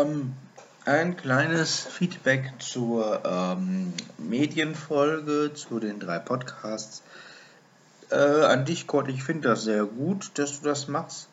[0.00, 0.34] Ähm,
[0.86, 7.02] ein kleines Feedback zur ähm, Medienfolge, zu den drei Podcasts.
[8.10, 11.28] Äh, an dich, Gott, ich finde das sehr gut, dass du das machst.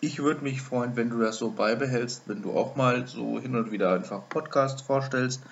[0.00, 3.54] Ich würde mich freuen, wenn du das so beibehältst, wenn du auch mal so hin
[3.54, 5.42] und wieder einfach Podcasts vorstellst.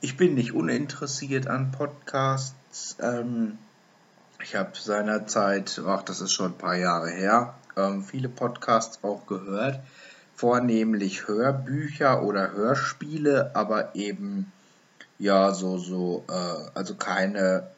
[0.00, 2.96] Ich bin nicht uninteressiert an Podcasts.
[3.00, 3.58] Ähm,
[4.42, 9.26] ich habe seinerzeit, ach, das ist schon ein paar Jahre her, ähm, viele Podcasts auch
[9.26, 9.80] gehört.
[10.34, 14.50] Vornehmlich Hörbücher oder Hörspiele, aber eben
[15.18, 17.68] ja so so äh, also keine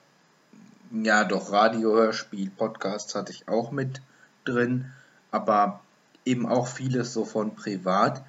[0.91, 4.01] ja doch Radiohörspiel Podcasts hatte ich auch mit
[4.45, 4.93] drin,
[5.31, 5.81] aber
[6.25, 8.25] eben auch vieles so von privat.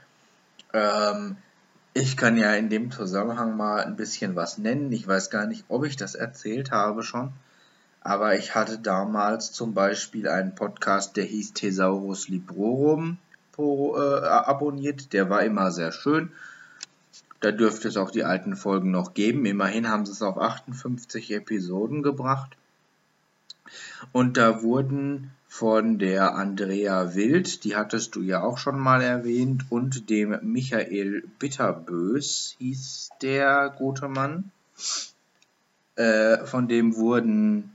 [0.73, 1.37] Ähm,
[1.93, 4.91] ich kann ja in dem Zusammenhang mal ein bisschen was nennen.
[4.91, 7.31] Ich weiß gar nicht, ob ich das erzählt habe schon.
[8.01, 13.17] Aber ich hatte damals zum Beispiel einen Podcast, der hieß Thesaurus Librorum
[13.55, 15.13] pro, äh, abonniert.
[15.13, 16.31] Der war immer sehr schön.
[17.39, 19.45] Da dürfte es auch die alten Folgen noch geben.
[19.45, 22.57] Immerhin haben sie es auf 58 Episoden gebracht.
[24.11, 29.65] Und da wurden von der Andrea Wild, die hattest du ja auch schon mal erwähnt,
[29.69, 34.51] und dem Michael Bitterbös hieß der gute Mann.
[35.95, 37.71] Äh, von dem wurden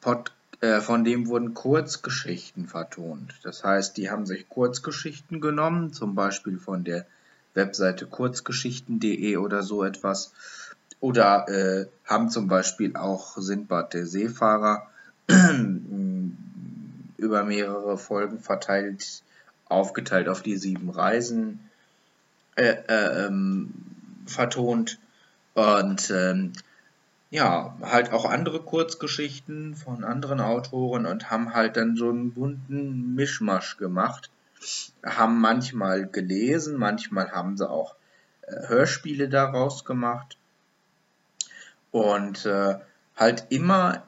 [0.00, 0.41] Pod, äh,
[0.80, 3.34] von dem wurden Kurzgeschichten vertont.
[3.42, 7.04] Das heißt, die haben sich Kurzgeschichten genommen, zum Beispiel von der
[7.54, 10.32] Webseite kurzgeschichten.de oder so etwas.
[11.00, 14.86] Oder äh, haben zum Beispiel auch Sindbad der Seefahrer
[17.16, 19.22] über mehrere Folgen verteilt,
[19.66, 21.58] aufgeteilt auf die sieben Reisen
[22.54, 23.72] äh, äh ähm,
[24.26, 24.98] vertont.
[25.54, 26.52] Und ähm,
[27.32, 33.14] ja, halt auch andere Kurzgeschichten von anderen Autoren und haben halt dann so einen bunten
[33.14, 34.30] Mischmasch gemacht.
[35.02, 37.96] Haben manchmal gelesen, manchmal haben sie auch
[38.42, 40.36] äh, Hörspiele daraus gemacht.
[41.90, 42.74] Und äh,
[43.16, 44.02] halt immer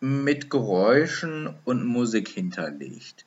[0.00, 3.24] mit Geräuschen und Musik hinterlegt.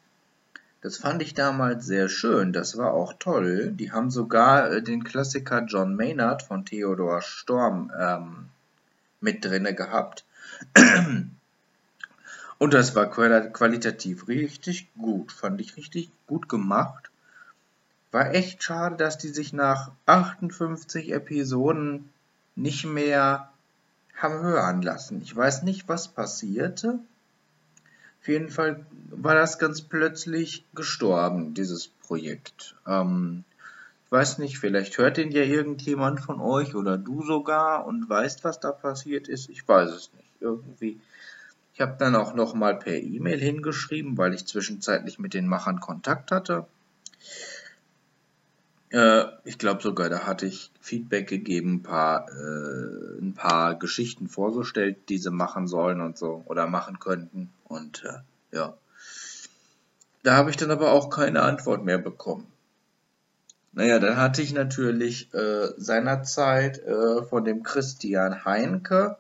[0.82, 3.72] Das fand ich damals sehr schön, das war auch toll.
[3.72, 8.50] Die haben sogar äh, den Klassiker John Maynard von Theodor Storm ähm,
[9.26, 10.24] mit drinne gehabt.
[12.58, 17.12] Und das war qualitativ richtig gut, fand ich richtig gut gemacht.
[18.12, 22.10] War echt schade, dass die sich nach 58 Episoden
[22.56, 23.52] nicht mehr
[24.16, 25.22] haben hören lassen.
[25.22, 27.00] Ich weiß nicht, was passierte.
[28.22, 32.76] Auf jeden Fall war das ganz plötzlich gestorben, dieses Projekt.
[32.88, 33.44] Ähm,
[34.16, 38.62] weiß nicht, vielleicht hört den ja irgendjemand von euch oder du sogar und weißt, was
[38.62, 39.50] da passiert ist.
[39.50, 40.30] Ich weiß es nicht.
[40.40, 41.02] Irgendwie.
[41.74, 46.32] Ich habe dann auch nochmal per E-Mail hingeschrieben, weil ich zwischenzeitlich mit den Machern Kontakt
[46.32, 46.66] hatte.
[48.92, 54.30] Äh, ich glaube sogar, da hatte ich Feedback gegeben, ein paar, äh, ein paar Geschichten
[54.30, 57.52] vorgestellt, die sie machen sollen und so oder machen könnten.
[57.66, 58.78] Und äh, ja.
[60.24, 62.48] Da habe ich dann aber auch keine Antwort mehr bekommen.
[63.76, 69.18] Naja, dann hatte ich natürlich äh, seinerzeit äh, von dem Christian Heinke,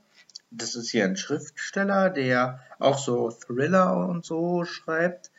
[0.49, 5.31] das ist hier ein Schriftsteller, der auch so Thriller und so schreibt.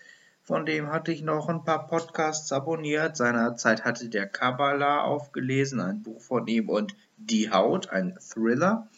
[0.43, 3.17] Von dem hatte ich noch ein paar Podcasts abonniert.
[3.17, 8.89] Seinerzeit hatte der Kabbalah aufgelesen, ein Buch von ihm und Die Haut, ein Thriller.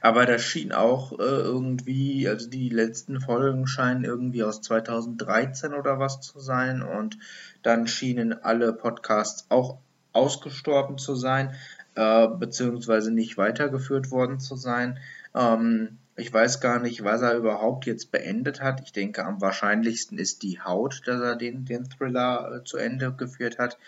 [0.00, 5.98] Aber das schien auch äh, irgendwie, also die letzten Folgen scheinen irgendwie aus 2013 oder
[5.98, 7.18] was zu sein und
[7.62, 9.78] dann schienen alle Podcasts auch
[10.12, 11.54] ausgestorben zu sein,
[11.94, 14.98] äh, beziehungsweise nicht weitergeführt worden zu sein.
[15.34, 18.80] Ähm, ich weiß gar nicht, was er überhaupt jetzt beendet hat.
[18.82, 23.12] Ich denke, am wahrscheinlichsten ist die Haut, dass er den, den Thriller äh, zu Ende
[23.12, 23.78] geführt hat.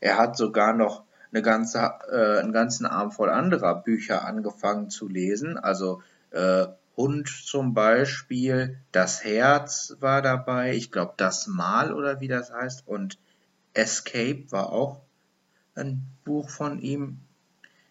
[0.00, 1.78] Er hat sogar noch eine ganze,
[2.10, 5.56] äh, einen ganzen Arm voll anderer Bücher angefangen zu lesen.
[5.56, 12.28] Also äh, Hund zum Beispiel, Das Herz war dabei, ich glaube Das Mal oder wie
[12.28, 13.18] das heißt und
[13.74, 15.00] Escape war auch
[15.74, 17.20] ein Buch von ihm.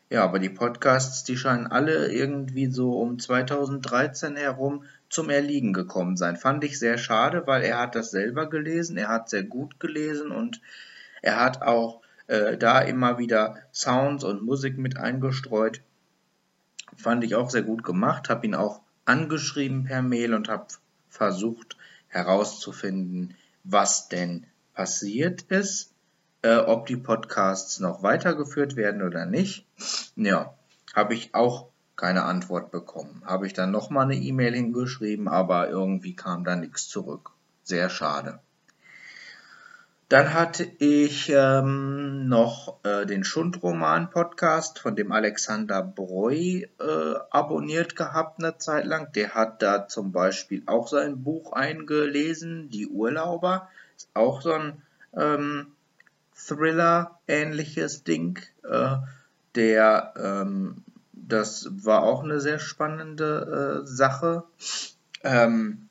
[0.09, 6.17] Ja, aber die Podcasts, die scheinen alle irgendwie so um 2013 herum zum Erliegen gekommen
[6.17, 6.37] sein.
[6.37, 10.31] Fand ich sehr schade, weil er hat das selber gelesen, er hat sehr gut gelesen
[10.31, 10.61] und
[11.21, 12.01] er hat auch
[12.31, 15.81] äh, da immer wieder Sounds und Musik mit eingestreut.
[16.95, 20.67] Fand ich auch sehr gut gemacht, habe ihn auch angeschrieben per Mail und habe
[21.09, 21.75] versucht
[22.07, 23.35] herauszufinden,
[23.65, 25.91] was denn passiert ist,
[26.41, 29.65] äh, ob die Podcasts noch weitergeführt werden oder nicht.
[30.15, 30.53] Ja,
[30.95, 31.67] habe ich auch
[31.97, 33.23] keine Antwort bekommen.
[33.25, 37.31] Habe ich dann nochmal eine E-Mail hingeschrieben, aber irgendwie kam da nichts zurück.
[37.63, 38.39] Sehr schade.
[40.11, 46.67] Dann hatte ich ähm, noch äh, den Schundroman-Podcast von dem Alexander Breu äh,
[47.29, 49.13] abonniert gehabt eine Zeit lang.
[49.13, 53.69] Der hat da zum Beispiel auch sein Buch eingelesen, Die Urlauber.
[53.95, 54.81] Ist auch so ein
[55.15, 55.67] ähm,
[56.35, 58.37] Thriller-ähnliches Ding.
[58.69, 58.97] Äh,
[59.55, 64.43] der, ähm, das war auch eine sehr spannende äh, Sache.
[65.23, 65.87] Ähm,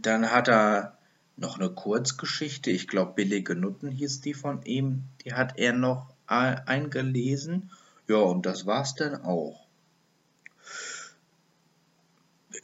[0.00, 0.96] dann hat er
[1.36, 6.14] noch eine Kurzgeschichte, ich glaube Billige Nutten hieß die von ihm, die hat er noch
[6.26, 7.70] eingelesen.
[8.08, 9.66] Ja, und das war's dann auch.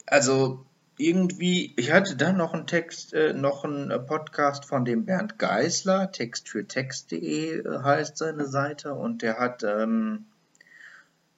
[0.05, 0.65] Also
[0.97, 6.11] irgendwie, ich hatte dann noch einen Text, äh, noch einen Podcast von dem Bernd Geisler,
[6.11, 10.25] Text für Text.de äh, heißt seine Seite, und der hat ähm,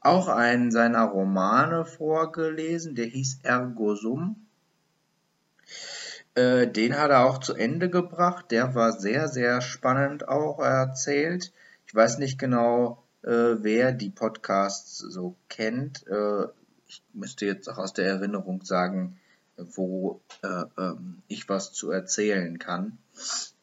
[0.02, 4.48] auch einen seiner Romane vorgelesen, der hieß Ergo Sum.
[6.36, 8.52] Äh, den hat er auch zu Ende gebracht.
[8.52, 11.52] Der war sehr, sehr spannend auch erzählt.
[11.86, 16.06] Ich weiß nicht genau, äh, wer die Podcasts so kennt.
[16.08, 16.46] Äh,
[16.88, 19.20] ich müsste jetzt auch aus der Erinnerung sagen,
[19.58, 22.98] wo äh, ähm, ich was zu erzählen kann.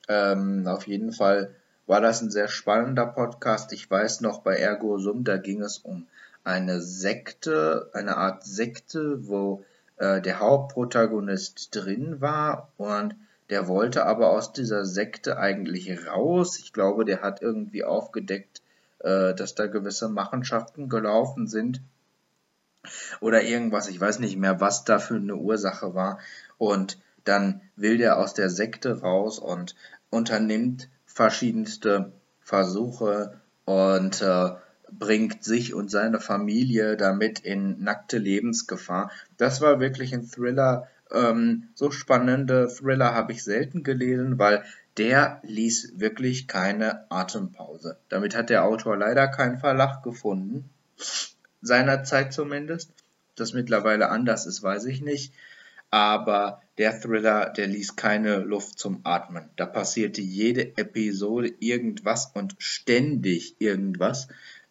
[0.08, 1.54] Ähm, auf jeden Fall
[1.86, 3.72] war das ein sehr spannender Podcast.
[3.72, 6.06] Ich weiß noch, bei Ergo Sum, da ging es um
[6.44, 9.64] eine Sekte, eine Art Sekte, wo
[10.00, 13.14] äh, der Hauptprotagonist drin war und
[13.50, 16.58] der wollte aber aus dieser Sekte eigentlich raus.
[16.58, 18.62] Ich glaube, der hat irgendwie aufgedeckt,
[19.00, 21.82] äh, dass da gewisse Machenschaften gelaufen sind
[23.20, 23.88] oder irgendwas.
[23.88, 26.18] Ich weiß nicht mehr, was da für eine Ursache war.
[26.56, 29.74] Und dann will der aus der Sekte raus und
[30.08, 34.52] unternimmt verschiedenste Versuche und äh,
[34.98, 39.10] bringt sich und seine Familie damit in nackte Lebensgefahr.
[39.36, 40.88] Das war wirklich ein Thriller.
[41.12, 44.64] Ähm, so spannende Thriller habe ich selten gelesen, weil
[44.96, 47.96] der ließ wirklich keine Atempause.
[48.08, 50.68] Damit hat der Autor leider keinen Verlag gefunden.
[51.62, 52.90] Seinerzeit zumindest.
[52.90, 55.32] Ob das mittlerweile anders ist, weiß ich nicht.
[55.90, 59.50] Aber der Thriller, der ließ keine Luft zum Atmen.
[59.56, 64.28] Da passierte jede Episode irgendwas und ständig irgendwas.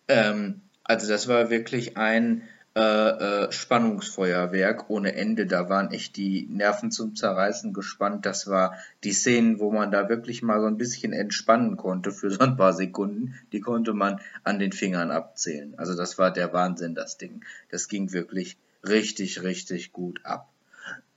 [0.09, 2.43] Ähm, also das war wirklich ein
[2.75, 5.45] äh, äh, Spannungsfeuerwerk ohne Ende.
[5.45, 8.25] Da waren echt die Nerven zum Zerreißen gespannt.
[8.25, 12.29] Das war die Szenen, wo man da wirklich mal so ein bisschen entspannen konnte für
[12.31, 13.35] so ein paar Sekunden.
[13.51, 15.73] Die konnte man an den Fingern abzählen.
[15.77, 17.43] Also das war der Wahnsinn, das Ding.
[17.69, 20.49] Das ging wirklich richtig, richtig gut ab.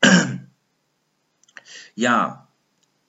[1.95, 2.49] ja,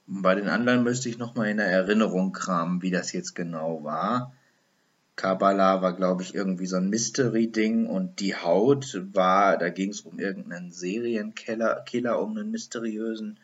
[0.06, 4.34] bei den anderen müsste ich nochmal in der Erinnerung kramen, wie das jetzt genau war.
[5.16, 10.02] Kabbalah war, glaube ich, irgendwie so ein Mystery-Ding und die Haut war, da ging es
[10.02, 13.40] um irgendeinen Serienkiller, Killer, um einen mysteriösen.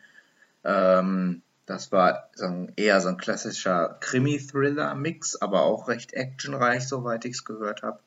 [0.64, 7.24] Ähm, das war so ein, eher so ein klassischer Krimi-Thriller-Mix, aber auch recht actionreich, soweit
[7.24, 8.00] ich es gehört habe.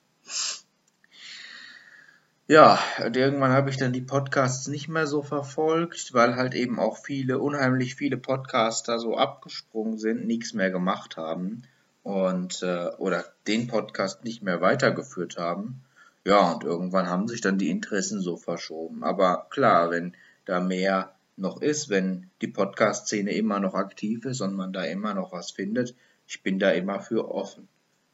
[2.48, 6.77] Ja, und irgendwann habe ich dann die Podcasts nicht mehr so verfolgt, weil halt eben
[6.77, 11.63] auch viele, unheimlich viele Podcaster so abgesprungen sind, nichts mehr gemacht haben
[12.03, 15.81] und äh, oder den Podcast nicht mehr weitergeführt haben.
[16.25, 19.03] Ja, und irgendwann haben sich dann die Interessen so verschoben.
[19.03, 24.55] Aber klar, wenn da mehr noch ist, wenn die Podcast-Szene immer noch aktiv ist und
[24.55, 25.95] man da immer noch was findet,
[26.27, 27.67] ich bin da immer für offen.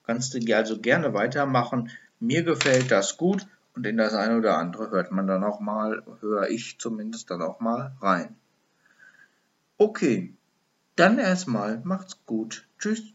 [0.05, 1.91] Kannst du also gerne weitermachen.
[2.19, 6.03] Mir gefällt das gut und in das eine oder andere hört man dann auch mal,
[6.22, 8.36] höre ich zumindest dann auch mal rein.
[9.77, 10.34] Okay,
[10.96, 12.67] dann erstmal macht's gut.
[12.79, 13.13] Tschüss.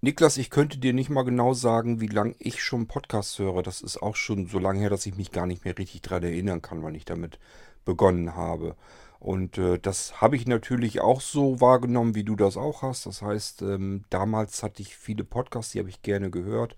[0.00, 3.64] Niklas, ich könnte dir nicht mal genau sagen, wie lange ich schon Podcasts höre.
[3.64, 6.22] Das ist auch schon so lange her, dass ich mich gar nicht mehr richtig daran
[6.22, 7.40] erinnern kann, wann ich damit
[7.84, 8.76] begonnen habe.
[9.18, 13.06] Und äh, das habe ich natürlich auch so wahrgenommen, wie du das auch hast.
[13.06, 16.76] Das heißt, ähm, damals hatte ich viele Podcasts, die habe ich gerne gehört.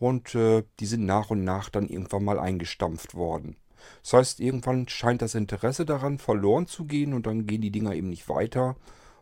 [0.00, 3.54] Und äh, die sind nach und nach dann irgendwann mal eingestampft worden.
[4.02, 7.94] Das heißt, irgendwann scheint das Interesse daran verloren zu gehen und dann gehen die Dinger
[7.94, 8.74] eben nicht weiter.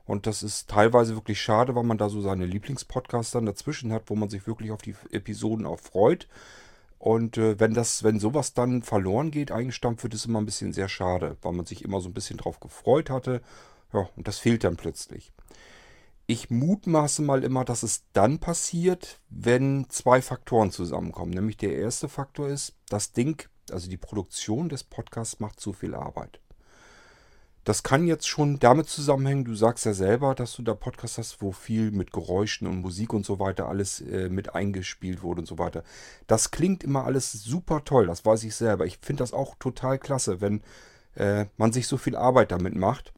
[0.07, 4.11] Und das ist teilweise wirklich schade, weil man da so seine Lieblingspodcasts dann dazwischen hat,
[4.11, 6.29] wo man sich wirklich auf die Episoden auch freut.
[6.99, 10.73] Und äh, wenn das, wenn sowas dann verloren geht, eingestampft wird, ist immer ein bisschen
[10.73, 13.43] sehr schade, weil man sich immer so ein bisschen drauf gefreut hatte.
[13.93, 15.33] Ja, und das fehlt dann plötzlich.
[16.27, 21.33] Ich mutmaße mal immer, dass es dann passiert, wenn zwei Faktoren zusammenkommen.
[21.33, 25.95] Nämlich der erste Faktor ist, das Ding, also die Produktion des Podcasts macht zu viel
[25.95, 26.41] Arbeit.
[27.65, 31.41] Das kann jetzt schon damit zusammenhängen, du sagst ja selber, dass du da Podcasts hast,
[31.41, 35.47] wo viel mit Geräuschen und Musik und so weiter alles äh, mit eingespielt wurde und
[35.47, 35.83] so weiter.
[36.27, 38.85] Das klingt immer alles super toll, das weiß ich selber.
[38.85, 40.63] Ich finde das auch total klasse, wenn
[41.15, 43.15] äh, man sich so viel Arbeit damit macht.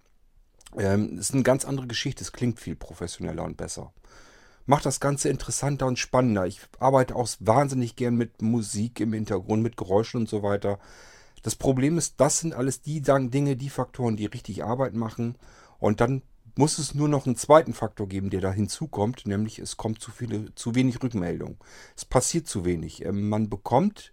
[0.77, 3.93] Ähm, ist eine ganz andere Geschichte, es klingt viel professioneller und besser.
[4.65, 6.47] Macht das Ganze interessanter und spannender.
[6.47, 10.79] Ich arbeite auch wahnsinnig gern mit Musik im Hintergrund, mit Geräuschen und so weiter.
[11.47, 15.39] Das Problem ist, das sind alles die Dinge, die Faktoren, die richtig Arbeit machen.
[15.79, 16.23] Und dann
[16.57, 20.11] muss es nur noch einen zweiten Faktor geben, der da hinzukommt, nämlich es kommt zu,
[20.11, 21.57] viele, zu wenig Rückmeldung.
[21.95, 23.05] Es passiert zu wenig.
[23.05, 24.13] Ähm, man bekommt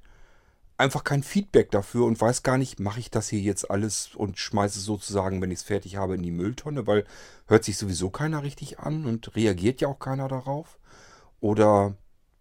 [0.78, 4.38] einfach kein Feedback dafür und weiß gar nicht, mache ich das hier jetzt alles und
[4.38, 7.04] schmeiße es sozusagen, wenn ich es fertig habe, in die Mülltonne, weil
[7.48, 10.78] hört sich sowieso keiner richtig an und reagiert ja auch keiner darauf.
[11.40, 11.98] Oder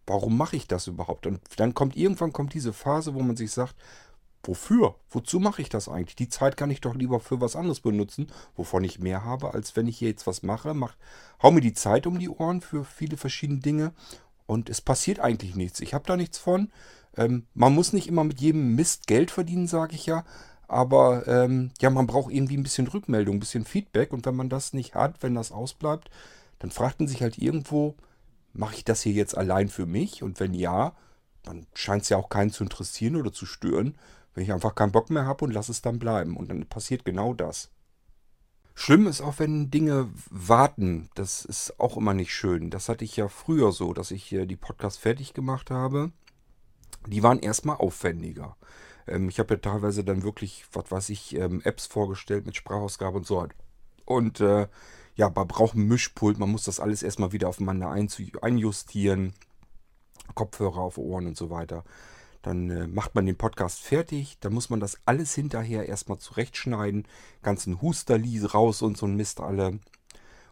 [0.07, 1.27] warum mache ich das überhaupt?
[1.27, 3.75] Und dann kommt irgendwann kommt diese Phase, wo man sich sagt,
[4.45, 4.97] Wofür?
[5.11, 6.17] Wozu mache ich das eigentlich?
[6.17, 9.77] Die Zeit kann ich doch lieber für was anderes benutzen, wovon ich mehr habe, als
[9.77, 10.75] wenn ich hier jetzt was mache.
[10.75, 10.97] Mach,
[11.43, 13.93] hau mir die Zeit um die Ohren für viele verschiedene Dinge
[14.47, 15.81] und es passiert eigentlich nichts.
[15.81, 16.71] Ich habe da nichts von.
[17.17, 20.25] Ähm, man muss nicht immer mit jedem Mist Geld verdienen, sage ich ja.
[20.67, 24.13] Aber ähm, ja, man braucht irgendwie ein bisschen Rückmeldung, ein bisschen Feedback.
[24.13, 26.11] Und wenn man das nicht hat, wenn das ausbleibt,
[26.59, 27.95] dann fragt man sich halt irgendwo,
[28.55, 30.23] mache ich das hier jetzt allein für mich?
[30.23, 30.95] Und wenn ja,
[31.43, 33.97] dann scheint es ja auch keinen zu interessieren oder zu stören.
[34.35, 36.37] Wenn ich einfach keinen Bock mehr habe und lasse es dann bleiben.
[36.37, 37.71] Und dann passiert genau das.
[38.75, 41.11] Schlimm ist auch, wenn Dinge warten.
[41.15, 42.71] Das ist auch immer nicht schön.
[42.71, 46.13] Das hatte ich ja früher so, dass ich die Podcasts fertig gemacht habe.
[47.07, 48.57] Die waren erstmal aufwendiger.
[49.07, 53.19] Ähm, ich habe ja teilweise dann wirklich, was weiß ich, ähm, Apps vorgestellt mit Sprachausgabe
[53.19, 53.47] und so.
[54.05, 54.69] Und äh,
[55.15, 56.39] ja, man braucht ein Mischpult.
[56.39, 59.35] Man muss das alles erstmal wieder aufeinander einjustieren.
[60.35, 61.85] Kopfhörer auf Ohren und so weiter.
[62.43, 64.39] Dann äh, macht man den Podcast fertig.
[64.41, 67.07] Dann muss man das alles hinterher erstmal zurechtschneiden.
[67.43, 69.79] Ganzen Husterli raus und so ein Mist alle.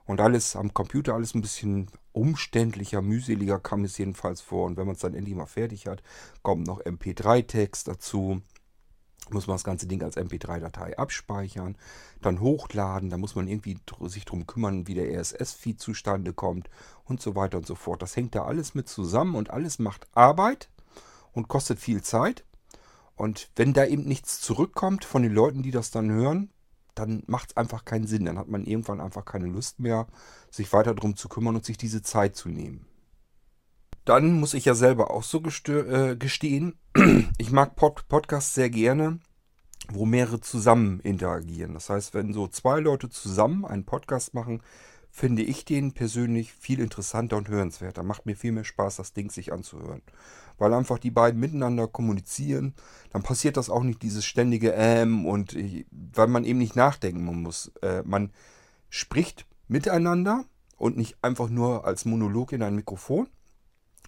[0.07, 4.67] Und alles am Computer, alles ein bisschen umständlicher, mühseliger kam es jedenfalls vor.
[4.67, 6.03] Und wenn man es dann endlich mal fertig hat,
[6.43, 8.41] kommt noch MP3-Text dazu.
[9.31, 11.77] Muss man das ganze Ding als MP3-Datei abspeichern,
[12.21, 13.11] dann hochladen.
[13.11, 16.69] Da muss man irgendwie sich darum kümmern, wie der RSS-Feed zustande kommt
[17.05, 18.03] und so weiter und so fort.
[18.03, 20.69] Das hängt da alles mit zusammen und alles macht Arbeit
[21.33, 22.45] und kostet viel Zeit.
[23.17, 26.51] Und wenn da eben nichts zurückkommt von den Leuten, die das dann hören,
[26.95, 28.25] dann macht es einfach keinen Sinn.
[28.25, 30.07] Dann hat man irgendwann einfach keine Lust mehr,
[30.51, 32.87] sich weiter darum zu kümmern und sich diese Zeit zu nehmen.
[34.05, 36.79] Dann muss ich ja selber auch so äh, gestehen,
[37.39, 39.21] ich mag Pod Podcasts sehr gerne,
[39.89, 41.75] wo mehrere zusammen interagieren.
[41.75, 44.63] Das heißt, wenn so zwei Leute zusammen einen Podcast machen,
[45.11, 48.03] finde ich den persönlich viel interessanter und hörenswerter.
[48.03, 50.03] Macht mir viel mehr Spaß, das Ding sich anzuhören.
[50.61, 52.75] Weil einfach die beiden miteinander kommunizieren,
[53.11, 55.57] dann passiert das auch nicht dieses ständige Ähm und
[55.91, 57.73] weil man eben nicht nachdenken muss.
[57.83, 58.31] Äh, man
[58.91, 60.45] spricht miteinander
[60.77, 63.29] und nicht einfach nur als Monolog in ein Mikrofon.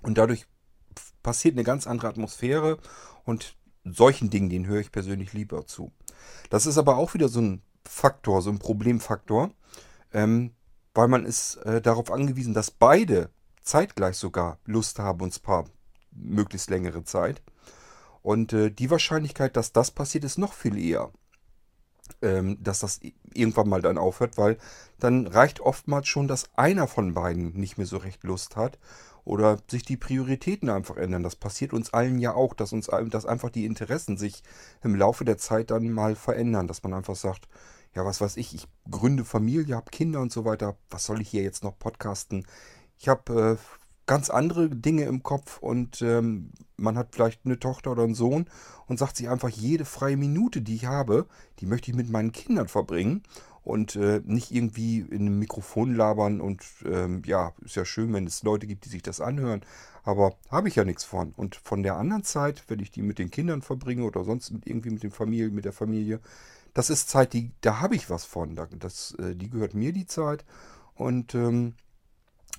[0.03, 0.47] Und dadurch
[1.23, 2.79] passiert eine ganz andere Atmosphäre
[3.25, 5.91] und solchen Dingen, den höre ich persönlich lieber zu.
[6.51, 9.51] Das ist aber auch wieder so ein Faktor, so ein Problemfaktor.
[10.13, 10.53] Ähm,
[10.93, 13.31] weil man ist äh, darauf angewiesen, dass beide
[13.63, 15.65] zeitgleich sogar Lust haben, und zwar
[16.15, 17.43] möglichst längere Zeit.
[18.23, 21.11] Und äh, die Wahrscheinlichkeit, dass das passiert, ist noch viel eher.
[22.21, 23.01] Ähm, dass das
[23.33, 24.59] irgendwann mal dann aufhört, weil
[24.99, 28.79] dann reicht oftmals schon, dass einer von beiden nicht mehr so recht Lust hat
[29.25, 31.23] oder sich die Prioritäten einfach ändern.
[31.23, 34.43] Das passiert uns allen ja auch, dass uns dass einfach die Interessen sich
[34.83, 37.49] im Laufe der Zeit dann mal verändern, dass man einfach sagt,
[37.95, 40.77] ja, was weiß ich, ich gründe Familie, habe Kinder und so weiter.
[40.91, 42.47] Was soll ich hier jetzt noch podcasten?
[42.99, 47.93] Ich habe äh, ganz andere Dinge im Kopf und ähm, man hat vielleicht eine Tochter
[47.93, 48.47] oder einen Sohn
[48.87, 51.27] und sagt sich einfach, jede freie Minute, die ich habe,
[51.61, 53.23] die möchte ich mit meinen Kindern verbringen
[53.63, 58.27] und äh, nicht irgendwie in einem Mikrofon labern und ähm, ja, ist ja schön, wenn
[58.27, 59.63] es Leute gibt, die sich das anhören,
[60.03, 61.33] aber habe ich ja nichts von.
[61.37, 64.91] Und von der anderen Zeit, wenn ich die mit den Kindern verbringe oder sonst irgendwie
[64.91, 66.21] mit, den Familie, mit der Familie,
[66.75, 68.59] das ist Zeit, die, da habe ich was von.
[68.79, 70.45] Das, äh, die gehört mir die Zeit.
[70.95, 71.75] Und ähm,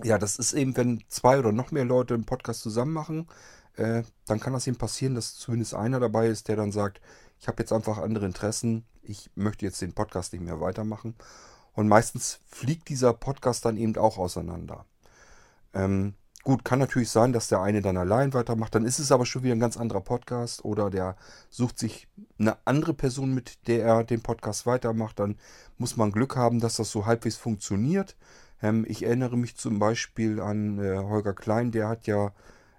[0.01, 3.27] ja, das ist eben, wenn zwei oder noch mehr Leute einen Podcast zusammen machen,
[3.75, 7.01] äh, dann kann das eben passieren, dass zumindest einer dabei ist, der dann sagt,
[7.39, 11.15] ich habe jetzt einfach andere Interessen, ich möchte jetzt den Podcast nicht mehr weitermachen.
[11.73, 14.85] Und meistens fliegt dieser Podcast dann eben auch auseinander.
[15.73, 18.75] Ähm, Gut, kann natürlich sein, dass der eine dann allein weitermacht.
[18.75, 20.65] Dann ist es aber schon wieder ein ganz anderer Podcast.
[20.65, 21.15] Oder der
[21.49, 25.19] sucht sich eine andere Person, mit der er den Podcast weitermacht.
[25.19, 25.37] Dann
[25.77, 28.17] muss man Glück haben, dass das so halbwegs funktioniert.
[28.61, 32.31] Ähm, ich erinnere mich zum Beispiel an äh, Holger Klein, der hat ja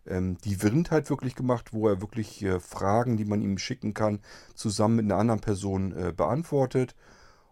[0.07, 4.21] ähm, die Wirrendheit wirklich gemacht, wo er wirklich äh, Fragen, die man ihm schicken kann,
[4.55, 6.95] zusammen mit einer anderen Person äh, beantwortet.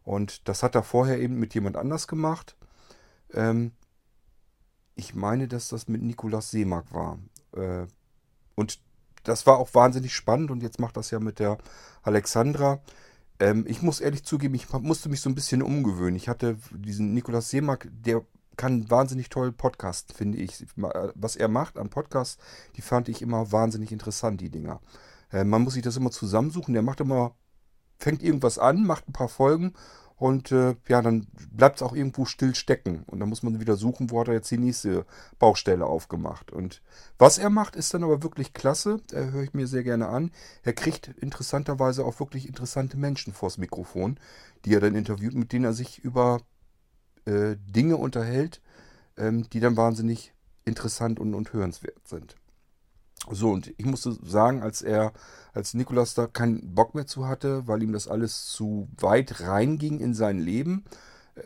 [0.05, 2.57] Und das hat er vorher eben mit jemand anders gemacht.
[3.33, 3.73] Ähm,
[4.95, 7.19] ich meine, dass das mit Nikolaus Seemark war.
[8.55, 8.81] Und
[9.25, 11.59] das war auch wahnsinnig spannend und jetzt macht das ja mit der
[12.03, 12.81] Alexandra.
[13.43, 16.15] Ähm, ich muss ehrlich zugeben, ich musste mich so ein bisschen umgewöhnen.
[16.15, 18.25] Ich hatte diesen Nikolaus Seemark, der
[18.57, 20.65] kann wahnsinnig toll podcasten, finde ich.
[20.77, 22.39] Was er macht an Podcasts,
[22.77, 24.81] die fand ich immer wahnsinnig interessant, die Dinger.
[25.33, 26.73] Äh, man muss sich das immer zusammensuchen.
[26.73, 27.35] Der macht immer,
[27.99, 29.73] fängt irgendwas an, macht ein paar Folgen
[30.23, 33.03] und äh, ja, dann bleibt es auch irgendwo still stecken.
[33.09, 35.05] Und dann muss man wieder suchen, wo hat er jetzt die nächste
[35.41, 36.53] Baustelle aufgemacht.
[36.53, 36.81] Und
[37.19, 39.01] was er macht, ist dann aber wirklich klasse.
[39.09, 40.31] Da höre ich mir sehr gerne an.
[40.63, 44.17] Er kriegt interessanterweise auch wirklich interessante Menschen vors Mikrofon,
[44.65, 46.41] die er dann interviewt, mit denen er sich über
[47.25, 48.61] äh, Dinge unterhält,
[49.17, 50.33] ähm, die dann wahnsinnig
[50.65, 52.37] interessant und, und hörenswert sind.
[53.31, 55.13] So, und ich musste sagen, als er,
[55.53, 60.01] als Nikolas da keinen Bock mehr zu hatte, weil ihm das alles zu weit reinging
[60.01, 60.85] in sein Leben,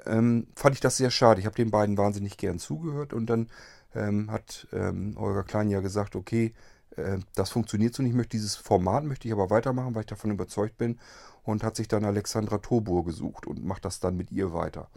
[0.07, 1.41] ähm, fand ich das sehr schade.
[1.41, 3.49] Ich habe den beiden wahnsinnig gern zugehört und dann
[3.95, 6.55] ähm, hat ähm, Holger Klein ja gesagt, okay,
[6.97, 10.07] äh, das funktioniert so nicht, ich möchte dieses Format, möchte ich aber weitermachen, weil ich
[10.07, 10.99] davon überzeugt bin
[11.47, 14.89] und hat sich dann Alexandra Tobur gesucht und macht das dann mit ihr weiter.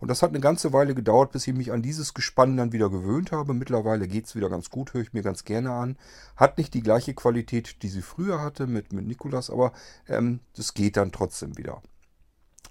[0.00, 2.90] Und das hat eine ganze Weile gedauert, bis ich mich an dieses Gespann dann wieder
[2.90, 3.54] gewöhnt habe.
[3.54, 5.96] Mittlerweile geht es wieder ganz gut, höre ich mir ganz gerne an.
[6.36, 9.72] Hat nicht die gleiche Qualität, die sie früher hatte mit, mit Nikolas, aber
[10.08, 11.80] ähm, das geht dann trotzdem wieder.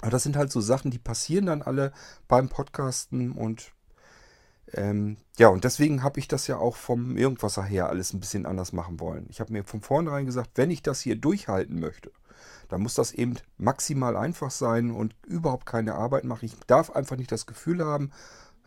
[0.02, 1.94] Aber das sind halt so Sachen, die passieren dann alle
[2.28, 3.74] beim Podcasten und
[4.74, 8.46] ähm, ja, und deswegen habe ich das ja auch vom Irgendwasser her alles ein bisschen
[8.46, 9.28] anders machen wollen.
[9.30, 12.12] Ich habe mir von vornherein gesagt, wenn ich das hier durchhalten möchte,
[12.74, 16.46] da muss das eben maximal einfach sein und überhaupt keine Arbeit machen.
[16.46, 18.10] Ich darf einfach nicht das Gefühl haben,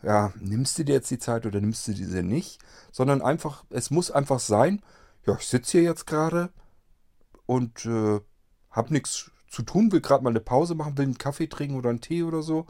[0.01, 2.61] ja, nimmst du dir jetzt die Zeit oder nimmst du diese nicht,
[2.93, 4.81] sondern einfach, es muss einfach sein,
[5.25, 6.53] ja, ich sitze hier jetzt gerade
[7.47, 8.21] und äh,
[8.71, 11.89] habe nichts zu tun, will gerade mal eine Pause machen, will einen Kaffee trinken oder
[11.89, 12.65] einen Tee oder so.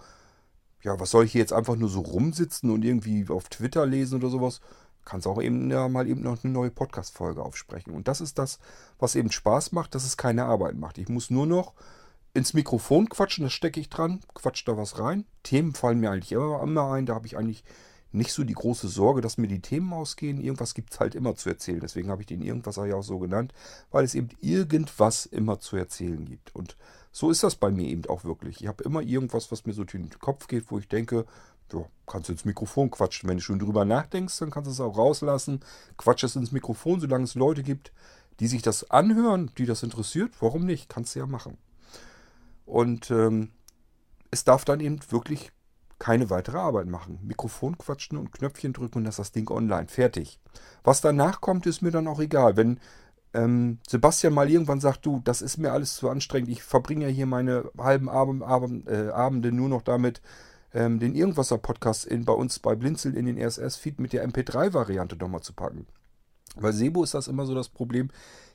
[0.81, 4.15] Ja, was soll ich hier jetzt einfach nur so rumsitzen und irgendwie auf Twitter lesen
[4.15, 4.59] oder sowas?
[5.07, 7.93] Kannst auch eben ja, mal eben noch eine neue Podcast-Folge aufsprechen.
[7.93, 8.59] Und das ist das,
[8.99, 10.97] was eben Spaß macht, dass es keine Arbeit macht.
[10.97, 11.73] Ich muss nur noch
[12.33, 15.25] ins Mikrofon quatschen, das stecke ich dran, quatsch da was rein.
[15.43, 17.63] Themen fallen mir eigentlich immer, immer ein, da habe ich eigentlich
[18.11, 20.41] nicht so die große Sorge, dass mir die Themen ausgehen.
[20.41, 21.79] Irgendwas gibt es halt immer zu erzählen.
[21.79, 23.53] Deswegen habe ich den irgendwas ja auch so genannt,
[23.91, 26.53] weil es eben irgendwas immer zu erzählen gibt.
[26.55, 26.77] Und
[27.11, 28.61] so ist das bei mir eben auch wirklich.
[28.61, 31.25] Ich habe immer irgendwas, was mir so durch den Kopf geht, wo ich denke,
[31.73, 33.29] ja, kannst du ins Mikrofon quatschen.
[33.29, 35.61] Wenn du schon drüber nachdenkst, dann kannst du es auch rauslassen.
[35.97, 37.91] Quatsch es ins Mikrofon, solange es Leute gibt,
[38.39, 40.33] die sich das anhören, die das interessiert.
[40.39, 40.89] Warum nicht?
[40.89, 41.57] Kannst du ja machen.
[42.65, 43.51] Und ähm,
[44.31, 45.51] es darf dann eben wirklich
[45.99, 47.19] keine weitere Arbeit machen.
[47.23, 49.87] Mikrofon quatschen und Knöpfchen drücken und das ist das Ding online.
[49.87, 50.39] Fertig.
[50.83, 52.55] Was danach kommt, ist mir dann auch egal.
[52.55, 52.79] Wenn
[53.33, 57.11] ähm, Sebastian mal irgendwann sagt, du, das ist mir alles zu anstrengend, ich verbringe ja
[57.11, 60.21] hier meine halben Abend, Abend, äh, Abende nur noch damit,
[60.77, 65.53] ähm, den Irgendwasser-Podcast bei uns bei Blinzeln in den RSS-Feed mit der MP3-Variante nochmal zu
[65.53, 65.87] packen.
[66.55, 68.11] Bei Sebo ist das immer so das Problem,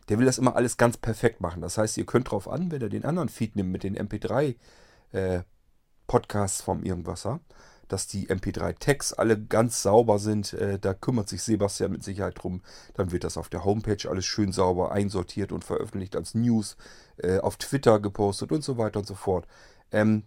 [0.08, 1.62] der will das immer alles ganz perfekt machen.
[1.62, 6.61] Das heißt, ihr könnt drauf an, wenn er den anderen Feed nimmt mit den MP3-Podcasts
[6.61, 7.40] äh, vom Irgendwasser,
[7.88, 10.52] dass die MP3-Tags alle ganz sauber sind.
[10.52, 12.62] Äh, da kümmert sich Sebastian mit Sicherheit drum.
[12.94, 16.76] Dann wird das auf der Homepage alles schön sauber einsortiert und veröffentlicht als News,
[17.16, 19.48] äh, auf Twitter gepostet und so weiter und so fort.
[19.90, 20.22] Ähm,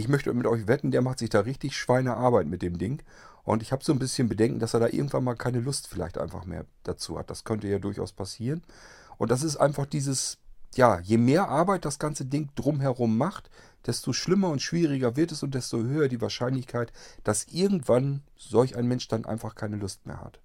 [0.00, 3.02] ich möchte mit euch wetten, der macht sich da richtig Schweinearbeit mit dem Ding.
[3.44, 6.18] Und ich habe so ein bisschen Bedenken, dass er da irgendwann mal keine Lust vielleicht
[6.18, 7.30] einfach mehr dazu hat.
[7.30, 8.62] Das könnte ja durchaus passieren.
[9.18, 10.38] Und das ist einfach dieses,
[10.74, 13.50] ja, je mehr Arbeit das ganze Ding drumherum macht,
[13.86, 16.92] desto schlimmer und schwieriger wird es und desto höher die Wahrscheinlichkeit,
[17.24, 20.40] dass irgendwann solch ein Mensch dann einfach keine Lust mehr hat.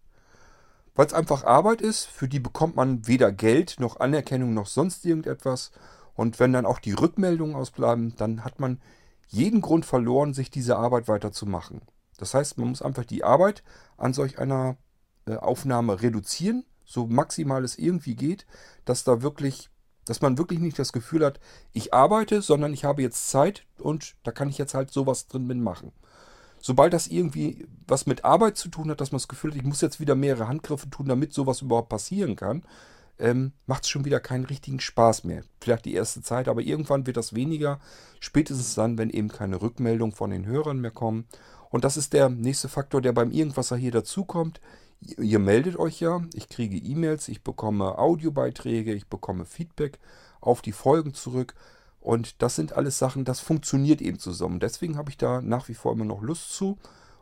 [0.96, 5.06] Weil es einfach Arbeit ist, für die bekommt man weder Geld noch Anerkennung noch sonst
[5.06, 5.72] irgendetwas.
[6.14, 8.80] Und wenn dann auch die Rückmeldungen ausbleiben, dann hat man
[9.28, 11.82] jeden Grund verloren, sich diese Arbeit weiterzumachen.
[12.18, 13.64] Das heißt, man muss einfach die Arbeit
[13.98, 14.78] an solch einer
[15.26, 18.46] äh, Aufnahme reduzieren, so maximal es irgendwie geht,
[18.86, 19.70] dass da wirklich,
[20.06, 21.40] dass man wirklich nicht das Gefühl hat,
[21.74, 25.48] ich arbeite, sondern ich habe jetzt Zeit und da kann ich jetzt halt sowas drin
[25.48, 25.92] mitmachen.
[26.62, 29.64] Sobald das irgendwie was mit Arbeit zu tun hat, dass man das Gefühl hat, ich
[29.66, 32.64] muss jetzt wieder mehrere Handgriffe tun, damit sowas überhaupt passieren kann,
[33.20, 35.44] ähm, macht es schon wieder keinen richtigen Spaß mehr.
[35.62, 37.80] Vielleicht die erste Zeit, aber irgendwann wird das weniger.
[38.20, 41.26] Spätestens dann, wenn eben keine Rückmeldung von den Hörern mehr kommen.
[41.70, 44.62] Und das ist der nächste Faktor, der beim Irgendwasser hier dazukommt.
[45.02, 50.00] Ihr, ihr meldet euch ja, ich kriege E-Mails, ich bekomme Audiobeiträge, ich bekomme Feedback
[50.42, 51.56] auf die Folgen zurück.
[52.00, 54.60] Und das sind alles Sachen, das funktioniert eben zusammen.
[54.60, 56.78] Deswegen habe ich da nach wie vor immer noch Lust zu.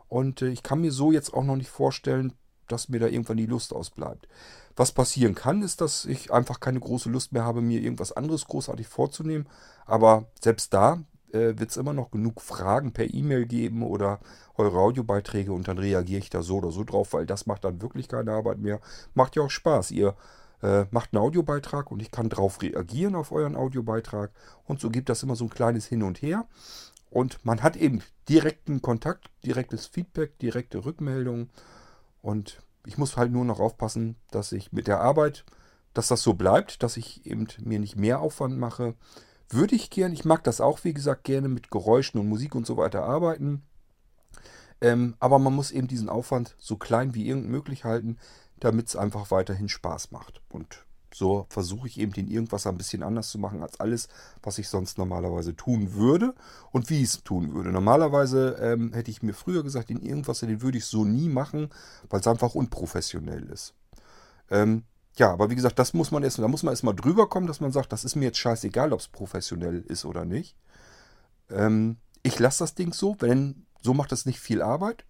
[0.08, 2.34] Und äh, ich kann mir so jetzt auch noch nicht vorstellen,
[2.68, 4.28] dass mir da irgendwann die Lust ausbleibt.
[4.76, 8.46] Was passieren kann, ist, dass ich einfach keine große Lust mehr habe, mir irgendwas anderes
[8.46, 9.48] großartig vorzunehmen.
[9.86, 14.20] Aber selbst da äh, wird es immer noch genug Fragen per E-Mail geben oder
[14.56, 17.82] eure Audiobeiträge und dann reagiere ich da so oder so drauf, weil das macht dann
[17.82, 18.80] wirklich keine Arbeit mehr.
[19.14, 19.90] Macht ja auch Spaß.
[19.92, 20.14] Ihr
[20.62, 24.30] äh, macht einen Audiobeitrag und ich kann darauf reagieren auf euren Audiobeitrag
[24.64, 26.46] und so gibt das immer so ein kleines Hin und Her.
[27.10, 31.48] Und man hat eben direkten Kontakt, direktes Feedback, direkte Rückmeldungen.
[32.22, 35.44] Und ich muss halt nur noch aufpassen, dass ich mit der Arbeit,
[35.92, 38.94] dass das so bleibt, dass ich eben mir nicht mehr Aufwand mache.
[39.48, 42.66] Würde ich gern, ich mag das auch, wie gesagt, gerne mit Geräuschen und Musik und
[42.66, 43.62] so weiter arbeiten.
[44.80, 48.18] Ähm, aber man muss eben diesen Aufwand so klein wie irgend möglich halten,
[48.58, 50.42] damit es einfach weiterhin Spaß macht.
[50.50, 54.08] Und so versuche ich eben den Irgendwas ein bisschen anders zu machen als alles,
[54.42, 56.34] was ich sonst normalerweise tun würde
[56.72, 57.70] und wie ich es tun würde.
[57.70, 61.70] Normalerweise ähm, hätte ich mir früher gesagt, den Irgendwas, den würde ich so nie machen,
[62.10, 63.74] weil es einfach unprofessionell ist.
[64.50, 64.82] Ähm,
[65.16, 67.60] ja, aber wie gesagt, das muss man erst, da muss man erstmal drüber kommen, dass
[67.60, 70.56] man sagt, das ist mir jetzt scheißegal, ob es professionell ist oder nicht.
[71.48, 75.04] Ähm, ich lasse das Ding so, wenn so macht es nicht viel Arbeit.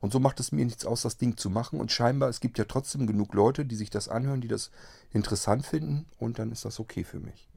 [0.00, 1.78] Und so macht es mir nichts aus, das Ding zu machen.
[1.78, 4.70] Und scheinbar, es gibt ja trotzdem genug Leute, die sich das anhören, die das
[5.12, 6.06] interessant finden.
[6.18, 7.48] Und dann ist das okay für mich.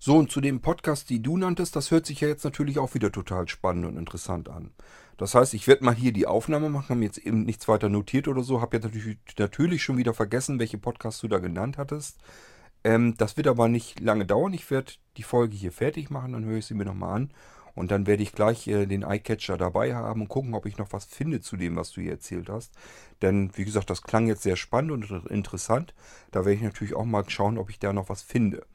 [0.00, 2.94] So, und zu dem Podcast, die du nanntest, das hört sich ja jetzt natürlich auch
[2.94, 4.72] wieder total spannend und interessant an.
[5.16, 8.26] Das heißt, ich werde mal hier die Aufnahme machen, habe jetzt eben nichts weiter notiert
[8.26, 12.18] oder so, habe jetzt natürlich, natürlich schon wieder vergessen, welche Podcasts du da genannt hattest.
[12.82, 14.52] Ähm, das wird aber nicht lange dauern.
[14.54, 17.30] Ich werde die Folge hier fertig machen, dann höre ich sie mir nochmal an
[17.74, 20.92] und dann werde ich gleich äh, den Eyecatcher dabei haben und gucken, ob ich noch
[20.92, 22.72] was finde zu dem, was du hier erzählt hast.
[23.22, 25.94] Denn, wie gesagt, das klang jetzt sehr spannend und interessant.
[26.30, 28.66] Da werde ich natürlich auch mal schauen, ob ich da noch was finde.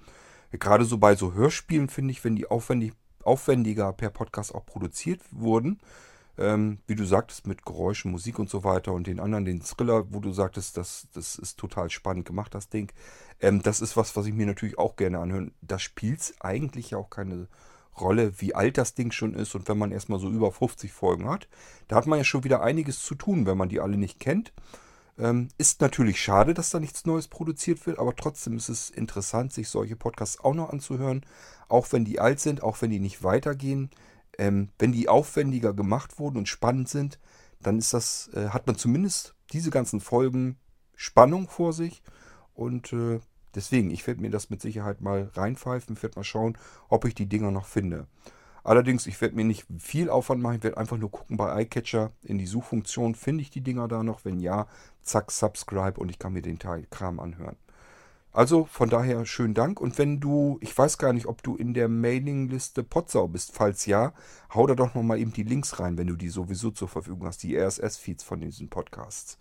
[0.51, 5.21] Gerade so bei so Hörspielen finde ich, wenn die aufwendig, aufwendiger per Podcast auch produziert
[5.31, 5.79] wurden,
[6.38, 10.05] ähm, wie du sagtest, mit Geräuschen, Musik und so weiter und den anderen, den Thriller,
[10.13, 12.91] wo du sagtest, das, das ist total spannend gemacht, das Ding.
[13.41, 15.51] Ähm, das ist was, was ich mir natürlich auch gerne anhöre.
[15.62, 17.47] Da spielt es eigentlich ja auch keine
[17.99, 21.29] Rolle, wie alt das Ding schon ist und wenn man erstmal so über 50 Folgen
[21.29, 21.47] hat,
[21.88, 24.53] da hat man ja schon wieder einiges zu tun, wenn man die alle nicht kennt.
[25.19, 29.51] Ähm, ist natürlich schade, dass da nichts Neues produziert wird, aber trotzdem ist es interessant,
[29.51, 31.25] sich solche Podcasts auch noch anzuhören,
[31.69, 33.89] auch wenn die alt sind, auch wenn die nicht weitergehen.
[34.38, 37.19] Ähm, wenn die aufwendiger gemacht wurden und spannend sind,
[37.60, 40.57] dann ist das, äh, hat man zumindest diese ganzen Folgen
[40.95, 42.03] Spannung vor sich
[42.53, 43.19] und äh,
[43.58, 47.15] Deswegen, ich werde mir das mit Sicherheit mal reinpfeifen, ich werde mal schauen, ob ich
[47.15, 48.06] die Dinger noch finde.
[48.63, 52.12] Allerdings, ich werde mir nicht viel Aufwand machen, ich werde einfach nur gucken bei iCatcher
[52.22, 54.26] in die Suchfunktion, finde ich die Dinger da noch?
[54.26, 54.67] Wenn ja,
[55.02, 57.58] zack, subscribe und ich kann mir den Teil Kram anhören.
[58.32, 59.82] Also von daher schönen Dank.
[59.82, 63.54] Und wenn du, ich weiß gar nicht, ob du in der Mailingliste Potsau bist.
[63.56, 64.13] Falls ja,
[64.54, 67.41] hau da doch nochmal eben die Links rein, wenn du die sowieso zur Verfügung hast,
[67.41, 69.39] die RSS-Feeds von diesen Podcasts.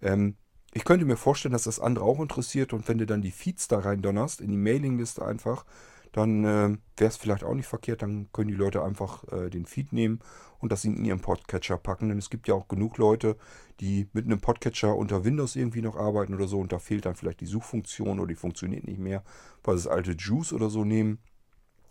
[0.00, 0.36] Ähm,
[0.72, 3.68] ich könnte mir vorstellen, dass das andere auch interessiert und wenn du dann die Feeds
[3.68, 5.64] da rein donnerst, in die Mailingliste einfach,
[6.12, 9.66] dann äh, wäre es vielleicht auch nicht verkehrt, dann können die Leute einfach äh, den
[9.66, 10.20] Feed nehmen
[10.58, 12.08] und das in ihren Podcatcher packen.
[12.08, 13.36] Denn es gibt ja auch genug Leute,
[13.80, 17.14] die mit einem Podcatcher unter Windows irgendwie noch arbeiten oder so und da fehlt dann
[17.14, 19.22] vielleicht die Suchfunktion oder die funktioniert nicht mehr,
[19.62, 21.18] weil sie das alte Juice oder so nehmen.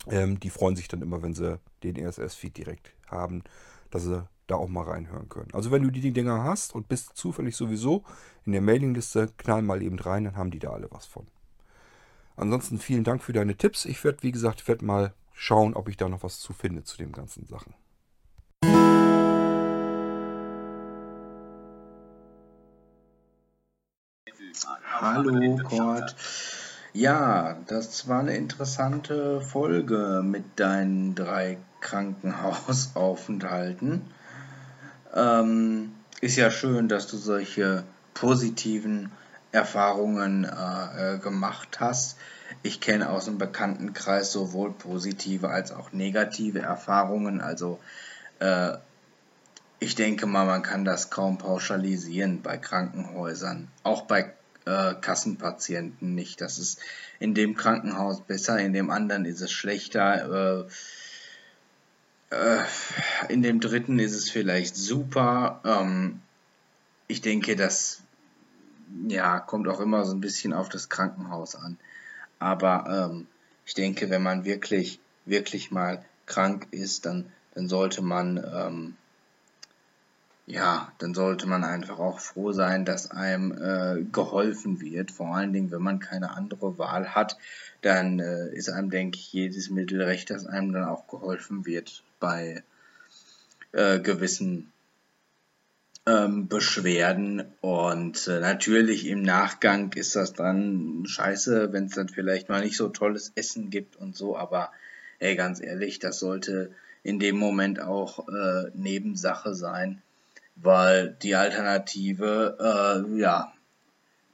[0.08, 3.42] Ähm, die freuen sich dann immer, wenn sie den RSS-Feed direkt haben,
[3.90, 5.50] dass sie da auch mal reinhören können.
[5.52, 8.04] Also wenn du die Dinger hast und bist zufällig sowieso
[8.44, 11.26] in der Mailingliste, knall mal eben rein, dann haben die da alle was von.
[12.36, 13.84] Ansonsten vielen Dank für deine Tipps.
[13.84, 16.96] Ich werde, wie gesagt, werde mal schauen, ob ich da noch was zu finde zu
[16.96, 17.74] den ganzen Sachen.
[25.00, 26.16] Hallo Gott.
[26.92, 34.10] Ja, das war eine interessante Folge mit deinen drei Krankenhausaufenthalten.
[35.18, 39.10] Ähm, ist ja schön, dass du solche positiven
[39.52, 42.16] Erfahrungen äh, äh, gemacht hast.
[42.62, 47.40] Ich kenne aus dem Bekanntenkreis sowohl positive als auch negative Erfahrungen.
[47.40, 47.78] Also
[48.38, 48.74] äh,
[49.80, 53.68] ich denke mal, man kann das kaum pauschalisieren bei Krankenhäusern.
[53.82, 54.32] Auch bei
[54.64, 56.40] äh, Kassenpatienten nicht.
[56.40, 56.80] Das ist
[57.18, 60.66] in dem Krankenhaus besser, in dem anderen ist es schlechter.
[60.66, 60.70] Äh,
[63.28, 65.60] in dem dritten ist es vielleicht super.
[65.64, 66.20] Ähm,
[67.06, 68.02] ich denke, das
[69.08, 71.78] ja, kommt auch immer so ein bisschen auf das Krankenhaus an.
[72.38, 73.26] Aber ähm,
[73.66, 78.96] ich denke, wenn man wirklich, wirklich mal krank ist, dann, dann sollte man, ähm,
[80.48, 85.10] ja, dann sollte man einfach auch froh sein, dass einem äh, geholfen wird.
[85.10, 87.36] Vor allen Dingen, wenn man keine andere Wahl hat,
[87.82, 92.02] dann äh, ist einem, denke ich, jedes Mittel recht, dass einem dann auch geholfen wird
[92.18, 92.62] bei
[93.72, 94.72] äh, gewissen
[96.06, 97.44] ähm, Beschwerden.
[97.60, 102.78] Und äh, natürlich im Nachgang ist das dann scheiße, wenn es dann vielleicht mal nicht
[102.78, 104.70] so tolles Essen gibt und so, aber
[105.18, 106.70] ey, ganz ehrlich, das sollte
[107.02, 110.00] in dem Moment auch äh, Nebensache sein,
[110.62, 113.52] weil die Alternative, äh, ja,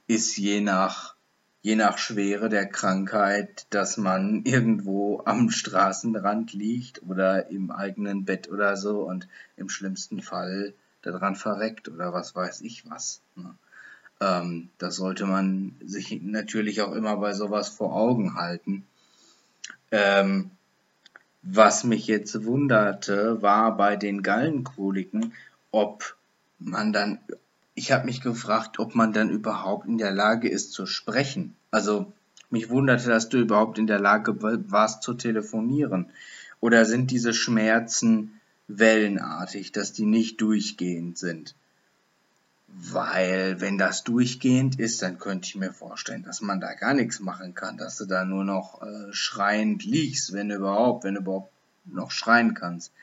[0.07, 1.15] ist je nach,
[1.61, 8.49] je nach Schwere der Krankheit, dass man irgendwo am Straßenrand liegt oder im eigenen Bett
[8.49, 13.21] oder so und im schlimmsten Fall daran verreckt oder was weiß ich was.
[13.35, 13.55] Ne?
[14.19, 18.85] Ähm, das sollte man sich natürlich auch immer bei sowas vor Augen halten.
[19.91, 20.51] Ähm,
[21.43, 25.33] was mich jetzt wunderte, war bei den Gallenkoliken,
[25.75, 26.15] ob
[26.57, 27.19] man dann,
[27.73, 31.53] ich habe mich gefragt, ob man dann überhaupt in der Lage ist zu sprechen.
[31.69, 32.13] Also
[32.49, 36.11] mich wunderte, dass du überhaupt in der Lage warst zu telefonieren.
[36.61, 41.55] Oder sind diese Schmerzen wellenartig, dass die nicht durchgehend sind?
[42.67, 47.19] Weil, wenn das durchgehend ist, dann könnte ich mir vorstellen, dass man da gar nichts
[47.19, 51.51] machen kann, dass du da nur noch äh, schreiend liegst, wenn überhaupt, wenn du überhaupt
[51.83, 52.93] noch schreien kannst.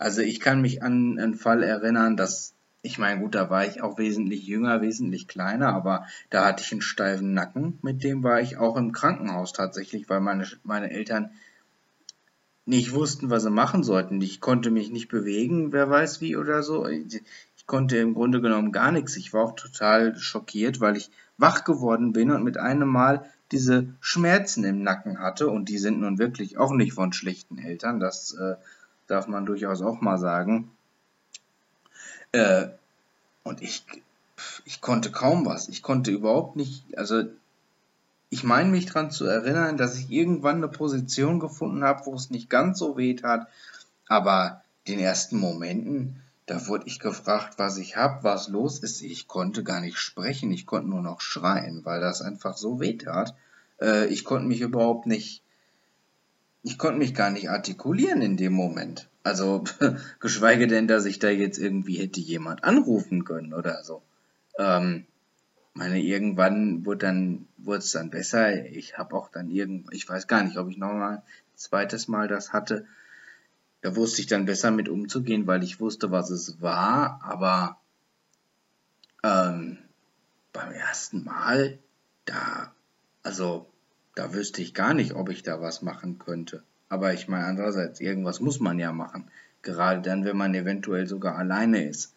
[0.00, 3.82] Also ich kann mich an einen Fall erinnern, dass, ich meine, gut, da war ich
[3.82, 8.40] auch wesentlich jünger, wesentlich kleiner, aber da hatte ich einen steifen Nacken, mit dem war
[8.40, 11.30] ich auch im Krankenhaus tatsächlich, weil meine, meine Eltern
[12.64, 14.20] nicht wussten, was sie machen sollten.
[14.20, 16.86] Ich konnte mich nicht bewegen, wer weiß wie oder so
[17.70, 19.16] konnte im Grunde genommen gar nichts.
[19.16, 23.94] Ich war auch total schockiert, weil ich wach geworden bin und mit einem Mal diese
[24.00, 25.48] Schmerzen im Nacken hatte.
[25.48, 28.00] Und die sind nun wirklich auch nicht von schlechten Eltern.
[28.00, 28.56] Das äh,
[29.10, 30.70] darf man durchaus auch mal sagen.
[32.32, 32.68] Äh,
[33.42, 33.84] und ich,
[34.64, 35.68] ich konnte kaum was.
[35.68, 37.24] Ich konnte überhaupt nicht, also
[38.30, 42.30] ich meine mich daran zu erinnern, dass ich irgendwann eine Position gefunden habe, wo es
[42.30, 43.48] nicht ganz so weh tat.
[44.06, 49.02] Aber den ersten Momenten, da wurde ich gefragt, was ich hab, was los ist.
[49.02, 52.96] Ich konnte gar nicht sprechen, ich konnte nur noch schreien, weil das einfach so weh
[52.96, 53.34] tat.
[53.80, 55.42] Äh, ich konnte mich überhaupt nicht,
[56.62, 59.08] ich konnte mich gar nicht artikulieren in dem Moment.
[59.22, 59.64] Also,
[60.20, 64.02] geschweige denn, dass ich da jetzt irgendwie hätte jemand anrufen können oder so.
[64.58, 65.06] Ähm,
[65.74, 68.66] meine, irgendwann wurde dann, wurde es dann besser.
[68.66, 71.22] Ich habe auch dann irgend, ich weiß gar nicht, ob ich nochmal ein
[71.56, 72.86] zweites Mal das hatte
[73.80, 77.78] da wusste ich dann besser mit umzugehen, weil ich wusste, was es war, aber
[79.22, 79.78] ähm,
[80.52, 81.78] beim ersten Mal,
[82.26, 82.72] da,
[83.22, 83.66] also,
[84.14, 86.62] da wüsste ich gar nicht, ob ich da was machen könnte.
[86.88, 89.30] Aber ich meine, andererseits, irgendwas muss man ja machen.
[89.62, 92.14] Gerade dann, wenn man eventuell sogar alleine ist.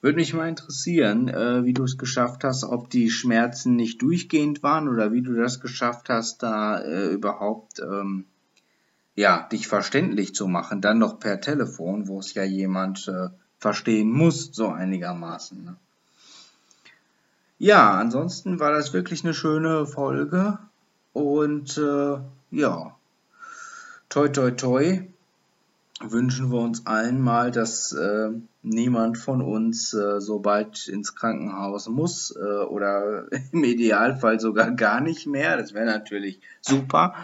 [0.00, 4.62] Würde mich mal interessieren, äh, wie du es geschafft hast, ob die Schmerzen nicht durchgehend
[4.62, 8.24] waren oder wie du das geschafft hast, da äh, überhaupt ähm,
[9.14, 13.28] ja, dich verständlich zu machen, dann noch per Telefon, wo es ja jemand äh,
[13.58, 15.62] verstehen muss, so einigermaßen.
[15.62, 15.76] Ne?
[17.58, 20.58] Ja, ansonsten war das wirklich eine schöne Folge
[21.12, 22.18] und äh,
[22.50, 22.96] ja,
[24.08, 25.02] toi toi toi
[26.00, 28.30] wünschen wir uns allen mal, dass äh,
[28.62, 35.00] niemand von uns äh, so bald ins Krankenhaus muss äh, oder im Idealfall sogar gar
[35.00, 35.56] nicht mehr.
[35.56, 37.14] Das wäre natürlich super.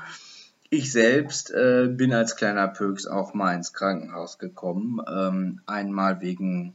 [0.68, 5.00] Ich selbst äh, bin als kleiner Pöks auch mal ins Krankenhaus gekommen.
[5.10, 6.74] Ähm, einmal wegen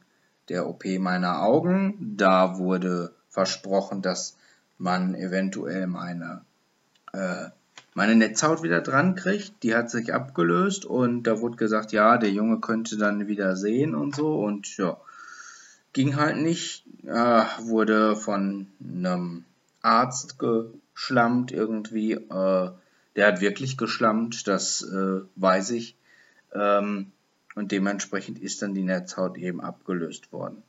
[0.49, 2.15] der OP meiner Augen.
[2.17, 4.37] Da wurde versprochen, dass
[4.77, 6.41] man eventuell meine,
[7.13, 7.49] äh,
[7.93, 9.63] meine Netzhaut wieder dran kriegt.
[9.63, 13.95] Die hat sich abgelöst und da wurde gesagt, ja, der Junge könnte dann wieder sehen
[13.95, 14.35] und so.
[14.35, 14.97] Und ja,
[15.93, 16.85] ging halt nicht.
[17.05, 19.45] Äh, wurde von einem
[19.81, 22.13] Arzt geschlammt irgendwie.
[22.13, 22.71] Äh,
[23.15, 25.95] der hat wirklich geschlammt, das äh, weiß ich.
[26.53, 27.11] Ähm,
[27.55, 30.63] und dementsprechend ist dann die Netzhaut eben abgelöst worden.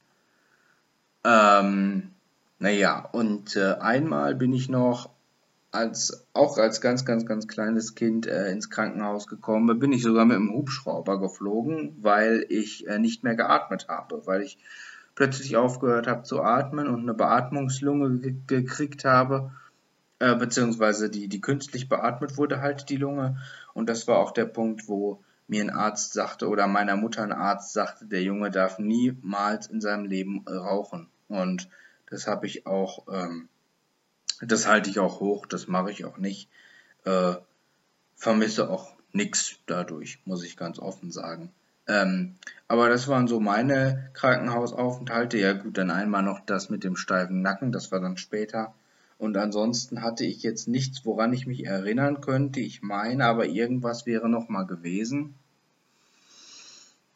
[1.25, 2.11] Ähm,
[2.59, 5.11] naja, und äh, einmal bin ich noch
[5.73, 10.25] als auch als ganz, ganz, ganz kleines Kind äh, ins Krankenhaus gekommen, bin ich sogar
[10.25, 14.59] mit dem Hubschrauber geflogen, weil ich äh, nicht mehr geatmet habe, weil ich
[15.15, 19.51] plötzlich aufgehört habe zu atmen und eine Beatmungslunge gekriegt habe
[20.23, 23.39] äh, beziehungsweise die, die künstlich beatmet wurde halt die Lunge.
[23.75, 27.33] Und das war auch der Punkt, wo mir ein Arzt sagte oder meiner Mutter ein
[27.33, 31.09] Arzt sagte, der Junge darf niemals in seinem Leben rauchen.
[31.27, 31.69] Und
[32.09, 33.49] das habe ich auch, ähm,
[34.47, 36.49] das halte ich auch hoch, das mache ich auch nicht.
[37.05, 37.35] Äh,
[38.17, 41.51] vermisse auch nichts dadurch, muss ich ganz offen sagen.
[41.89, 42.37] Ähm,
[42.69, 45.39] aber das waren so meine Krankenhausaufenthalte.
[45.39, 48.75] Ja gut, dann einmal noch das mit dem steifen Nacken, das war dann später.
[49.19, 52.61] Und ansonsten hatte ich jetzt nichts, woran ich mich erinnern könnte.
[52.61, 55.35] Ich meine, aber irgendwas wäre noch mal gewesen.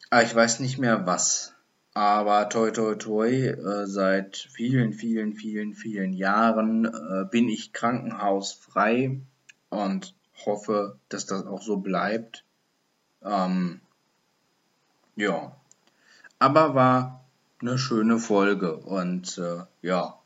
[0.09, 1.53] Ah, ich weiß nicht mehr was.
[1.97, 9.19] Aber toi toi toi, äh, seit vielen, vielen, vielen, vielen Jahren äh, bin ich krankenhausfrei
[9.69, 10.13] und
[10.45, 12.43] hoffe, dass das auch so bleibt.
[13.23, 13.81] Ähm,
[15.15, 15.55] ja,
[16.37, 17.25] aber war
[17.61, 20.19] eine schöne Folge und äh, ja,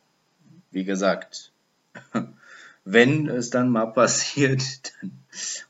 [0.71, 1.53] wie gesagt,
[2.83, 5.13] wenn es dann mal passiert, dann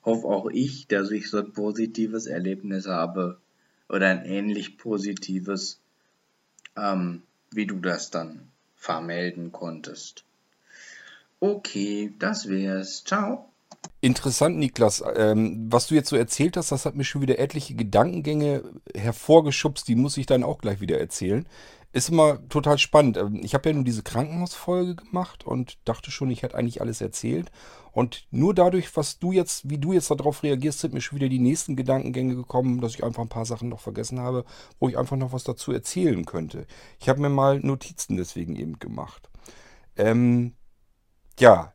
[0.03, 3.37] hoffe auch ich, dass ich so ein positives Erlebnis habe
[3.87, 5.77] oder ein ähnlich positives,
[6.75, 10.23] ähm, wie du das dann vermelden konntest.
[11.39, 13.03] Okay, das wär's.
[13.03, 13.50] Ciao.
[14.03, 15.03] Interessant, Niklas.
[15.15, 18.63] Ähm, was du jetzt so erzählt hast, das hat mir schon wieder etliche Gedankengänge
[18.95, 19.87] hervorgeschubst.
[19.87, 21.47] Die muss ich dann auch gleich wieder erzählen.
[21.93, 23.17] Ist immer total spannend.
[23.17, 26.99] Ähm, ich habe ja nur diese Krankenhausfolge gemacht und dachte schon, ich hätte eigentlich alles
[26.99, 27.51] erzählt.
[27.91, 31.29] Und nur dadurch, was du jetzt, wie du jetzt darauf reagierst, sind mir schon wieder
[31.29, 34.45] die nächsten Gedankengänge gekommen, dass ich einfach ein paar Sachen noch vergessen habe,
[34.79, 36.65] wo ich einfach noch was dazu erzählen könnte.
[36.99, 39.29] Ich habe mir mal Notizen deswegen eben gemacht.
[39.95, 40.55] Ähm,
[41.39, 41.73] ja,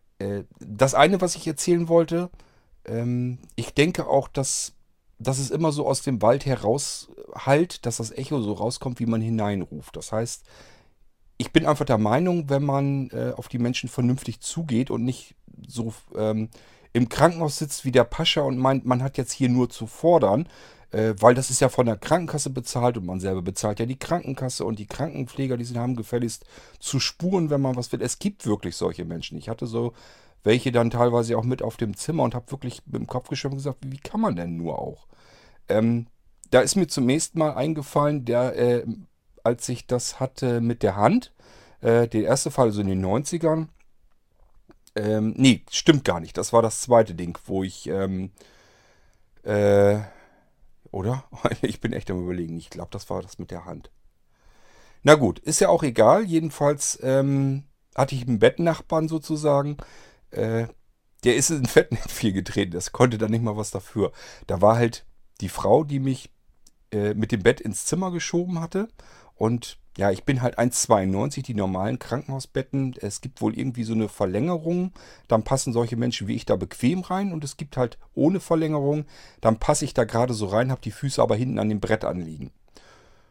[0.59, 2.31] das eine, was ich erzählen wollte,
[2.85, 4.75] ähm, ich denke auch, dass,
[5.19, 9.07] dass es immer so aus dem Wald heraus halt, dass das Echo so rauskommt, wie
[9.07, 9.97] man hineinruft.
[9.97, 10.45] Das heißt,
[11.39, 15.35] ich bin einfach der Meinung, wenn man äh, auf die Menschen vernünftig zugeht und nicht
[15.67, 16.49] so ähm,
[16.93, 20.49] im Krankenhaus sitzt wie der Pascha und meint, man hat jetzt hier nur zu fordern,
[20.93, 23.99] äh, weil das ist ja von der Krankenkasse bezahlt und man selber bezahlt ja die
[23.99, 26.45] Krankenkasse und die Krankenpfleger, die sind, haben gefälligst
[26.79, 28.03] zu spuren, wenn man was will.
[28.03, 29.39] Es gibt wirklich solche Menschen.
[29.39, 29.93] Ich hatte so
[30.47, 33.55] welche dann teilweise auch mit auf dem Zimmer und habe wirklich mit dem Kopf geschüttelt
[33.55, 35.09] und gesagt, wie kann man denn nur auch?
[35.69, 36.07] Ähm,
[36.51, 38.87] da ist mir zunächst mal eingefallen, der, äh,
[39.43, 41.33] als ich das hatte mit der Hand,
[41.81, 43.67] äh, der erste Fall so in den 90ern,
[44.95, 46.39] ähm, nee, stimmt gar nicht.
[46.39, 48.31] Das war das zweite Ding, wo ich, ähm,
[49.43, 49.99] äh,
[50.91, 51.25] oder?
[51.63, 52.57] Ich bin echt am überlegen.
[52.57, 53.91] Ich glaube, das war das mit der Hand.
[55.03, 56.25] Na gut, ist ja auch egal.
[56.25, 59.77] Jedenfalls ähm, hatte ich einen Bettnachbarn sozusagen.
[60.31, 60.67] Äh,
[61.25, 62.73] der ist in Fettnäpfchen getreten.
[62.73, 64.13] Das konnte dann nicht mal was dafür.
[64.47, 65.07] Da war halt
[65.41, 66.33] die Frau, die mich
[66.93, 68.89] äh, mit dem Bett ins Zimmer geschoben hatte.
[69.35, 72.95] Und ja, ich bin halt 1,92, die normalen Krankenhausbetten.
[73.01, 74.93] Es gibt wohl irgendwie so eine Verlängerung.
[75.27, 77.33] Dann passen solche Menschen wie ich da bequem rein.
[77.33, 79.07] Und es gibt halt ohne Verlängerung.
[79.41, 82.05] Dann passe ich da gerade so rein, habe die Füße aber hinten an dem Brett
[82.05, 82.51] anliegen.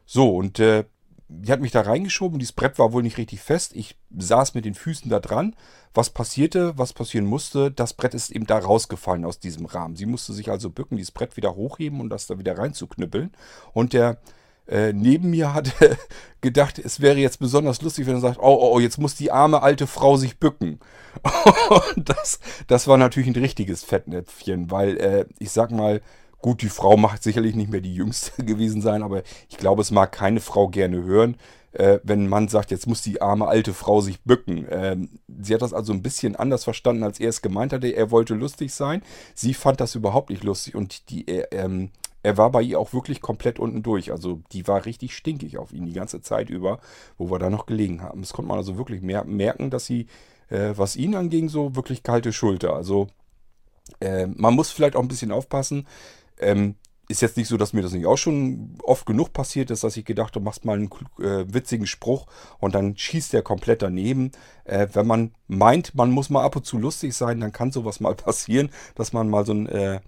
[0.07, 0.85] So, und äh,
[1.27, 2.39] die hat mich da reingeschoben.
[2.39, 3.75] Dieses Brett war wohl nicht richtig fest.
[3.75, 5.55] Ich saß mit den Füßen da dran.
[5.93, 9.95] Was passierte, was passieren musste, das Brett ist eben da rausgefallen aus diesem Rahmen.
[9.95, 13.31] Sie musste sich also bücken, dieses Brett wieder hochheben und das da wieder reinzuknüppeln.
[13.73, 14.19] Und der
[14.67, 15.97] äh, neben mir hatte
[16.41, 19.31] gedacht, es wäre jetzt besonders lustig, wenn er sagt, oh, oh, oh, jetzt muss die
[19.31, 20.79] arme alte Frau sich bücken.
[21.95, 26.01] Und das, das war natürlich ein richtiges Fettnäpfchen, weil äh, ich sag mal,
[26.39, 29.91] gut, die Frau macht sicherlich nicht mehr die jüngste gewesen sein, aber ich glaube, es
[29.91, 31.37] mag keine Frau gerne hören,
[31.71, 34.65] äh, wenn ein Mann sagt, jetzt muss die arme alte Frau sich bücken.
[34.69, 35.09] Ähm,
[35.41, 37.87] sie hat das also ein bisschen anders verstanden, als er es gemeint hatte.
[37.87, 39.01] Er wollte lustig sein.
[39.33, 41.91] Sie fand das überhaupt nicht lustig und die, äh, ähm,
[42.25, 44.11] er war bei ihr auch wirklich komplett unten durch.
[44.11, 46.79] Also die war richtig stinkig auf ihn die ganze Zeit über,
[47.19, 48.21] wo wir da noch gelegen haben.
[48.21, 50.07] Das konnte man also wirklich mer merken, dass sie,
[50.49, 52.73] äh, was ihn anging, so wirklich kalte Schulter.
[52.73, 53.07] Also
[53.99, 55.87] äh, man muss vielleicht auch ein bisschen aufpassen.
[56.39, 56.75] Ähm,
[57.07, 59.95] ist jetzt nicht so, dass mir das nicht auch schon oft genug passiert ist, dass
[59.95, 62.25] ich gedacht habe, machst mal einen äh, witzigen Spruch
[62.57, 64.31] und dann schießt der komplett daneben.
[64.63, 67.99] Äh, wenn man meint, man muss mal ab und zu lustig sein, dann kann sowas
[67.99, 69.99] mal passieren, dass man mal so ein äh,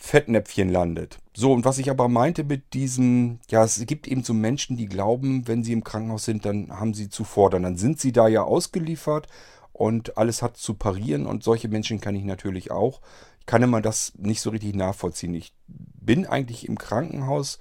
[0.00, 1.18] Fettnäpfchen landet.
[1.34, 4.86] So, und was ich aber meinte mit diesem, ja, es gibt eben so Menschen, die
[4.86, 7.64] glauben, wenn sie im Krankenhaus sind, dann haben sie zu fordern.
[7.64, 9.26] Dann sind sie da ja ausgeliefert
[9.72, 13.00] und alles hat zu parieren und solche Menschen kann ich natürlich auch.
[13.40, 15.34] Ich kann immer das nicht so richtig nachvollziehen.
[15.34, 17.58] Ich bin eigentlich im Krankenhaus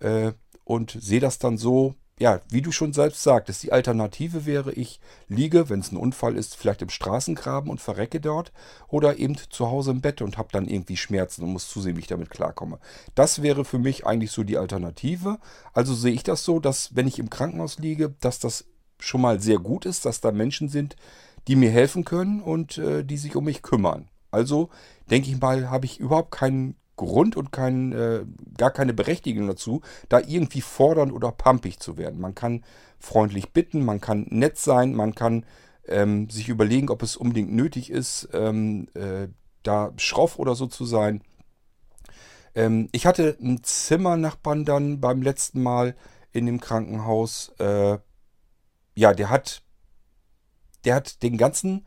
[0.00, 0.32] äh,
[0.64, 5.00] und sehe das dann so, ja, wie du schon selbst sagtest, die Alternative wäre, ich
[5.28, 8.52] liege, wenn es ein Unfall ist, vielleicht im Straßengraben und verrecke dort
[8.86, 12.00] oder eben zu Hause im Bett und habe dann irgendwie Schmerzen und muss zusehen, wie
[12.00, 12.78] ich damit klarkomme.
[13.16, 15.38] Das wäre für mich eigentlich so die Alternative.
[15.72, 18.64] Also sehe ich das so, dass wenn ich im Krankenhaus liege, dass das
[19.00, 20.94] schon mal sehr gut ist, dass da Menschen sind,
[21.48, 24.08] die mir helfen können und äh, die sich um mich kümmern.
[24.30, 24.70] Also
[25.10, 28.24] denke ich mal, habe ich überhaupt keinen Grund und kein, äh,
[28.56, 32.20] gar keine Berechtigung dazu, da irgendwie fordernd oder pampig zu werden.
[32.20, 32.64] Man kann
[32.98, 35.44] freundlich bitten, man kann nett sein, man kann
[35.86, 39.28] ähm, sich überlegen, ob es unbedingt nötig ist, ähm, äh,
[39.62, 41.22] da schroff oder so zu sein.
[42.54, 45.96] Ähm, ich hatte einen Zimmernachbarn dann beim letzten Mal
[46.32, 47.52] in dem Krankenhaus.
[47.58, 47.98] Äh,
[48.94, 49.62] ja, der hat,
[50.84, 51.86] der hat den ganzen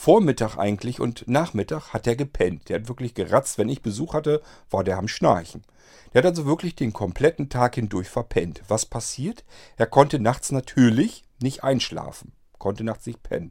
[0.00, 2.68] Vormittag eigentlich und Nachmittag hat er gepennt.
[2.68, 3.58] Der hat wirklich geratzt.
[3.58, 5.64] Wenn ich Besuch hatte, war der am Schnarchen.
[6.14, 8.62] Der hat also wirklich den kompletten Tag hindurch verpennt.
[8.68, 9.44] Was passiert?
[9.76, 12.30] Er konnte nachts natürlich nicht einschlafen.
[12.58, 13.50] Konnte nachts nicht pennen.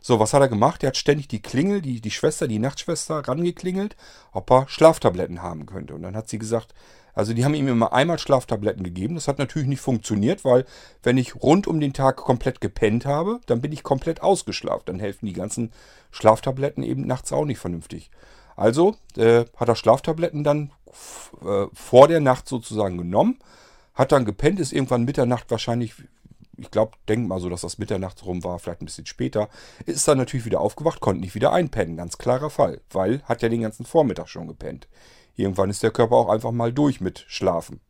[0.00, 0.82] So, was hat er gemacht?
[0.82, 3.94] Er hat ständig die Klingel, die, die Schwester, die Nachtschwester, rangeklingelt,
[4.32, 5.94] ob er Schlaftabletten haben könnte.
[5.94, 6.74] Und dann hat sie gesagt,
[7.20, 9.14] also die haben ihm immer einmal Schlaftabletten gegeben.
[9.14, 10.64] Das hat natürlich nicht funktioniert, weil
[11.02, 14.84] wenn ich rund um den Tag komplett gepennt habe, dann bin ich komplett ausgeschlafen.
[14.86, 15.70] Dann helfen die ganzen
[16.12, 18.10] Schlaftabletten eben nachts auch nicht vernünftig.
[18.56, 20.72] Also äh, hat er Schlaftabletten dann
[21.44, 23.38] äh, vor der Nacht sozusagen genommen,
[23.92, 25.92] hat dann gepennt, ist irgendwann Mitternacht wahrscheinlich
[26.56, 29.48] ich glaube, denk mal so, dass das Mitternacht rum war, vielleicht ein bisschen später,
[29.86, 31.96] ist dann natürlich wieder aufgewacht, konnte nicht wieder einpennen.
[31.96, 34.86] Ganz klarer Fall, weil hat ja den ganzen Vormittag schon gepennt.
[35.36, 37.80] Irgendwann ist der Körper auch einfach mal durch mit Schlafen.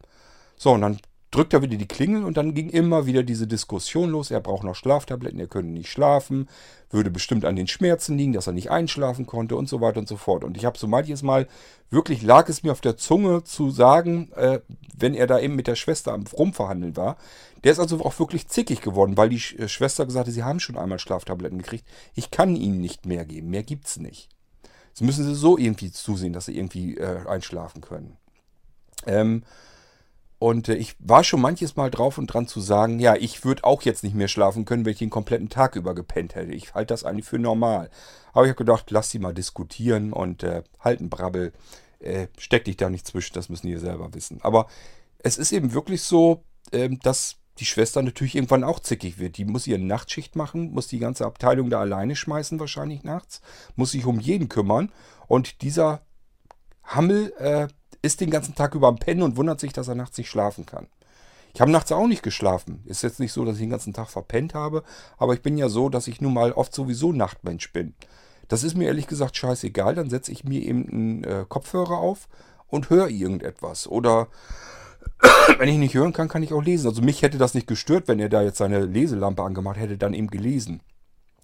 [0.56, 0.98] So, und dann
[1.30, 4.30] drückt er wieder die Klingel und dann ging immer wieder diese Diskussion los.
[4.30, 6.48] Er braucht noch Schlaftabletten, er könnte nicht schlafen,
[6.90, 10.08] würde bestimmt an den Schmerzen liegen, dass er nicht einschlafen konnte und so weiter und
[10.08, 10.42] so fort.
[10.42, 11.46] Und ich habe so manches Mal,
[11.88, 14.60] wirklich lag es mir auf der Zunge zu sagen, äh,
[14.96, 17.16] wenn er da eben mit der Schwester am Rumverhandeln war.
[17.62, 20.60] Der ist also auch wirklich zickig geworden, weil die Sch Schwester gesagt hat, sie haben
[20.60, 21.84] schon einmal Schlaftabletten gekriegt.
[22.14, 24.28] Ich kann ihnen nicht mehr geben, mehr gibt's nicht.
[24.90, 28.16] Jetzt müssen sie so irgendwie zusehen, dass sie irgendwie äh, einschlafen können.
[29.06, 29.42] Ähm,
[30.38, 33.64] und äh, ich war schon manches Mal drauf und dran zu sagen, ja, ich würde
[33.64, 36.52] auch jetzt nicht mehr schlafen können, wenn ich den kompletten Tag über gepennt hätte.
[36.52, 37.90] Ich halte das eigentlich für normal.
[38.32, 41.52] Aber ich habe gedacht, lass sie mal diskutieren und äh, halten Brabbel.
[41.98, 44.38] Äh, steck dich da nicht zwischen, das müssen die selber wissen.
[44.42, 44.66] Aber
[45.18, 49.36] es ist eben wirklich so, äh, dass die Schwester natürlich irgendwann auch zickig wird.
[49.36, 53.42] Die muss ihre Nachtschicht machen, muss die ganze Abteilung da alleine schmeißen, wahrscheinlich nachts,
[53.76, 54.90] muss sich um jeden kümmern.
[55.28, 56.00] Und dieser
[56.82, 57.68] Hammel äh,
[58.02, 60.64] ist den ganzen Tag über am Pennen und wundert sich, dass er nachts nicht schlafen
[60.64, 60.88] kann.
[61.52, 62.82] Ich habe nachts auch nicht geschlafen.
[62.86, 64.82] Ist jetzt nicht so, dass ich den ganzen Tag verpennt habe,
[65.18, 67.94] aber ich bin ja so, dass ich nun mal oft sowieso Nachtmensch bin.
[68.48, 69.94] Das ist mir ehrlich gesagt scheißegal.
[69.94, 72.28] Dann setze ich mir eben einen äh, Kopfhörer auf
[72.68, 73.86] und höre irgendetwas.
[73.86, 74.28] Oder
[75.58, 76.88] wenn ich nicht hören kann, kann ich auch lesen.
[76.88, 80.14] Also mich hätte das nicht gestört, wenn er da jetzt seine Leselampe angemacht hätte, dann
[80.14, 80.80] eben gelesen.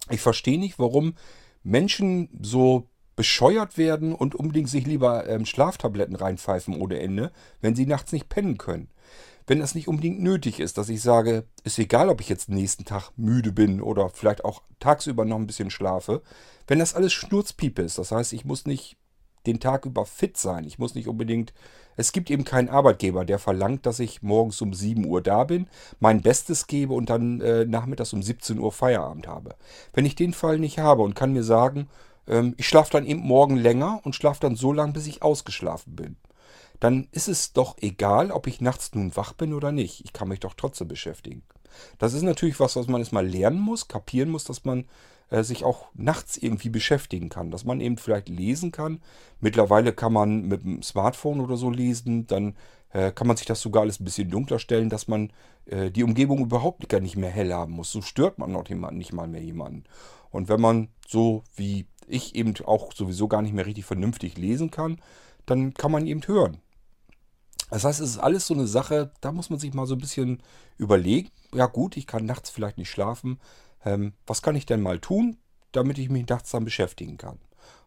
[0.09, 1.15] Ich verstehe nicht, warum
[1.63, 7.31] Menschen so bescheuert werden und unbedingt sich lieber ähm, Schlaftabletten reinpfeifen ohne Ende,
[7.61, 8.89] wenn sie nachts nicht pennen können.
[9.47, 12.85] Wenn das nicht unbedingt nötig ist, dass ich sage, ist egal, ob ich jetzt nächsten
[12.85, 16.21] Tag müde bin oder vielleicht auch tagsüber noch ein bisschen schlafe,
[16.67, 18.97] wenn das alles Schnurzpiepe ist, das heißt, ich muss nicht
[19.47, 21.53] den Tag über fit sein, ich muss nicht unbedingt,
[21.95, 25.67] es gibt eben keinen Arbeitgeber, der verlangt, dass ich morgens um 7 Uhr da bin,
[25.99, 29.55] mein Bestes gebe und dann äh, nachmittags um 17 Uhr Feierabend habe.
[29.93, 31.87] Wenn ich den Fall nicht habe und kann mir sagen,
[32.27, 35.95] ähm, ich schlafe dann eben morgen länger und schlafe dann so lange, bis ich ausgeschlafen
[35.95, 36.17] bin.
[36.79, 40.05] Dann ist es doch egal, ob ich nachts nun wach bin oder nicht.
[40.05, 41.41] Ich kann mich doch trotzdem beschäftigen.
[41.97, 44.85] Das ist natürlich was, was man erstmal lernen muss, kapieren muss, dass man
[45.29, 47.51] äh, sich auch nachts irgendwie beschäftigen kann.
[47.51, 49.01] Dass man eben vielleicht lesen kann.
[49.39, 52.27] Mittlerweile kann man mit dem Smartphone oder so lesen.
[52.27, 52.55] Dann
[52.91, 55.31] äh, kann man sich das sogar alles ein bisschen dunkler stellen, dass man
[55.65, 57.91] äh, die Umgebung überhaupt gar nicht mehr hell haben muss.
[57.91, 59.83] So stört man noch jemanden, nicht mal mehr jemanden.
[60.29, 64.71] Und wenn man so wie ich eben auch sowieso gar nicht mehr richtig vernünftig lesen
[64.71, 65.01] kann,
[65.45, 66.61] dann kann man eben hören.
[67.69, 69.99] Das heißt, es ist alles so eine Sache, da muss man sich mal so ein
[69.99, 70.41] bisschen
[70.77, 71.29] überlegen.
[71.53, 73.39] Ja gut, ich kann nachts vielleicht nicht schlafen.
[73.85, 75.37] Ähm, was kann ich denn mal tun,
[75.71, 77.39] damit ich mich nachts dann beschäftigen kann?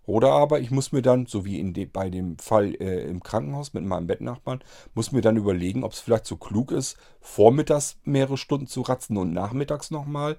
[0.07, 3.75] Oder aber ich muss mir dann, so wie de, bei dem Fall äh, im Krankenhaus
[3.75, 4.61] mit meinem Bettnachbarn,
[4.95, 9.17] muss mir dann überlegen, ob es vielleicht so klug ist, vormittags mehrere Stunden zu ratzen
[9.17, 10.37] und nachmittags nochmal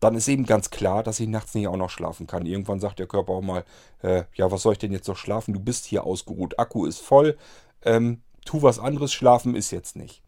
[0.00, 2.46] dann ist eben ganz klar, dass ich nachts nicht auch noch schlafen kann.
[2.46, 3.64] Irgendwann sagt der Körper auch mal,
[4.02, 5.52] äh, ja, was soll ich denn jetzt noch schlafen?
[5.52, 7.36] Du bist hier ausgeruht, Akku ist voll,
[7.82, 10.22] ähm, tu was anderes, schlafen ist jetzt nicht.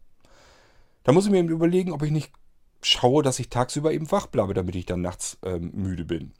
[1.03, 2.31] Da muss ich mir eben überlegen, ob ich nicht
[2.85, 6.33] schaue, dass ich tagsüber eben wach bleibe, damit ich dann nachts ähm, müde bin.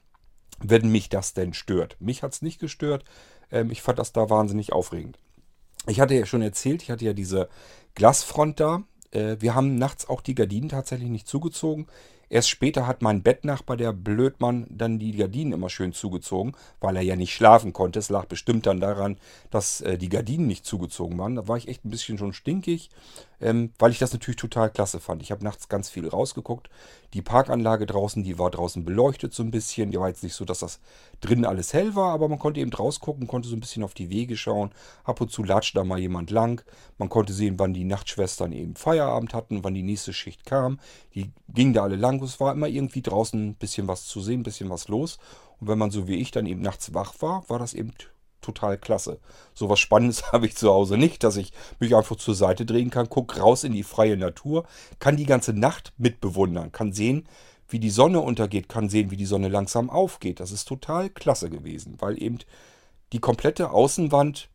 [0.60, 1.98] Wenn mich das denn stört.
[2.00, 3.04] Mich hat es nicht gestört.
[3.52, 5.18] Ähm, ich fand das da wahnsinnig aufregend.
[5.88, 7.50] Ich hatte ja schon erzählt, ich hatte ja diese
[7.96, 8.84] Glasfront da.
[9.12, 11.88] Äh, wir haben nachts auch die Gardinen tatsächlich nicht zugezogen.
[12.34, 17.04] Erst später hat mein Bettnachbar, der Blödmann, dann die Gardinen immer schön zugezogen, weil er
[17.04, 18.00] ja nicht schlafen konnte.
[18.00, 19.20] Es lag bestimmt dann daran,
[19.52, 21.36] dass äh, die Gardinen nicht zugezogen waren.
[21.36, 22.90] Da war ich echt ein bisschen schon stinkig,
[23.40, 25.22] ähm, weil ich das natürlich total klasse fand.
[25.22, 26.72] Ich habe nachts ganz viel rausgeguckt.
[27.14, 29.92] Die Parkanlage draußen, die war draußen beleuchtet so ein bisschen.
[29.92, 30.80] Die war jetzt nicht so, dass das
[31.22, 34.10] drinnen alles hell war, aber man konnte eben rausgucken, konnte so ein bisschen auf die
[34.10, 34.72] Wege schauen.
[35.04, 36.64] Ab und zu latscht da mal jemand lang.
[36.98, 40.80] Man konnte sehen, wann die Nachtschwestern eben Feierabend hatten, wann die nächste Schicht kam.
[41.14, 44.40] Die gingen da alle lang es war immer irgendwie draußen ein bisschen was zu sehen,
[44.40, 45.18] ein bisschen was los.
[45.60, 47.94] Und wenn man so wie ich dann eben nachts wach war, war das eben
[48.44, 49.20] total klasse.
[49.54, 52.90] So was Spannendes habe ich zu Hause nicht, dass ich mich einfach zur Seite drehen
[52.90, 54.66] kann, gucke raus in die freie Natur,
[55.00, 57.28] kann die ganze Nacht mitbewundern, kann sehen,
[57.70, 60.40] wie die Sonne untergeht, kann sehen, wie die Sonne langsam aufgeht.
[60.40, 62.38] Das ist total klasse gewesen, weil eben
[63.14, 64.50] die komplette Außenwand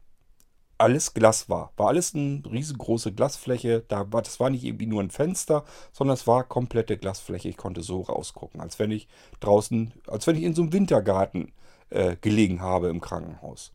[0.78, 1.72] alles Glas war.
[1.76, 3.84] War alles eine riesengroße Glasfläche.
[3.88, 7.48] Da war, das war nicht irgendwie nur ein Fenster, sondern es war komplette Glasfläche.
[7.48, 9.08] Ich konnte so rausgucken, als wenn ich
[9.40, 11.52] draußen, als wenn ich in so einem Wintergarten
[11.90, 13.72] äh, gelegen habe im Krankenhaus.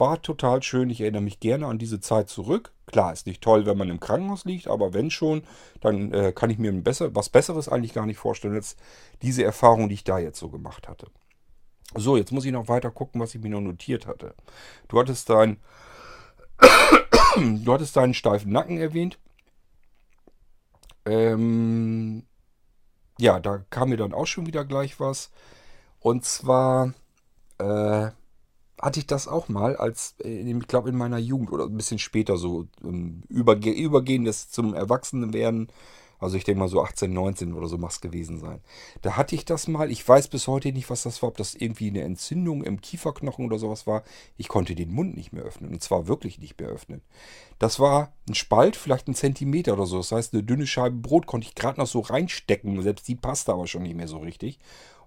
[0.00, 0.88] War total schön.
[0.88, 2.72] Ich erinnere mich gerne an diese Zeit zurück.
[2.86, 5.42] Klar, ist nicht toll, wenn man im Krankenhaus liegt, aber wenn schon,
[5.82, 8.76] dann äh, kann ich mir besser, was Besseres eigentlich gar nicht vorstellen als
[9.20, 11.08] diese Erfahrung, die ich da jetzt so gemacht hatte.
[11.94, 14.34] So, jetzt muss ich noch weiter gucken, was ich mir noch notiert hatte.
[14.88, 15.58] Du hattest dein,
[17.36, 19.18] du hattest deinen steifen Nacken erwähnt.
[21.04, 22.24] Ähm,
[23.18, 25.30] ja, da kam mir dann auch schon wieder gleich was.
[25.98, 26.94] Und zwar
[27.58, 28.12] äh,
[28.80, 31.98] hatte ich das auch mal, als, äh, ich glaube, in meiner Jugend oder ein bisschen
[31.98, 35.68] später so ähm, überge übergehendes zum Erwachsenenwerden.
[36.20, 38.60] Also ich denke mal so 18, 19 oder so muss es gewesen sein.
[39.00, 39.90] Da hatte ich das mal.
[39.90, 41.30] Ich weiß bis heute nicht, was das war.
[41.30, 44.02] Ob das irgendwie eine Entzündung im Kieferknochen oder sowas war.
[44.36, 45.72] Ich konnte den Mund nicht mehr öffnen.
[45.72, 47.00] Und zwar wirklich nicht mehr öffnen.
[47.58, 49.96] Das war ein Spalt, vielleicht ein Zentimeter oder so.
[49.96, 52.82] Das heißt, eine dünne Scheibe Brot konnte ich gerade noch so reinstecken.
[52.82, 54.58] Selbst die passte aber schon nicht mehr so richtig.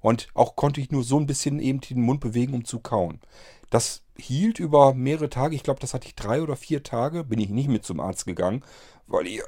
[0.03, 3.21] Und auch konnte ich nur so ein bisschen eben den Mund bewegen, um zu kauen.
[3.69, 5.55] Das hielt über mehrere Tage.
[5.55, 7.23] Ich glaube, das hatte ich drei oder vier Tage.
[7.23, 8.63] Bin ich nicht mit zum Arzt gegangen,
[9.07, 9.41] weil ich,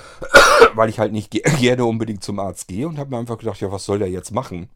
[0.74, 3.70] weil ich halt nicht gerne unbedingt zum Arzt gehe und habe mir einfach gedacht, ja,
[3.70, 4.70] was soll der jetzt machen?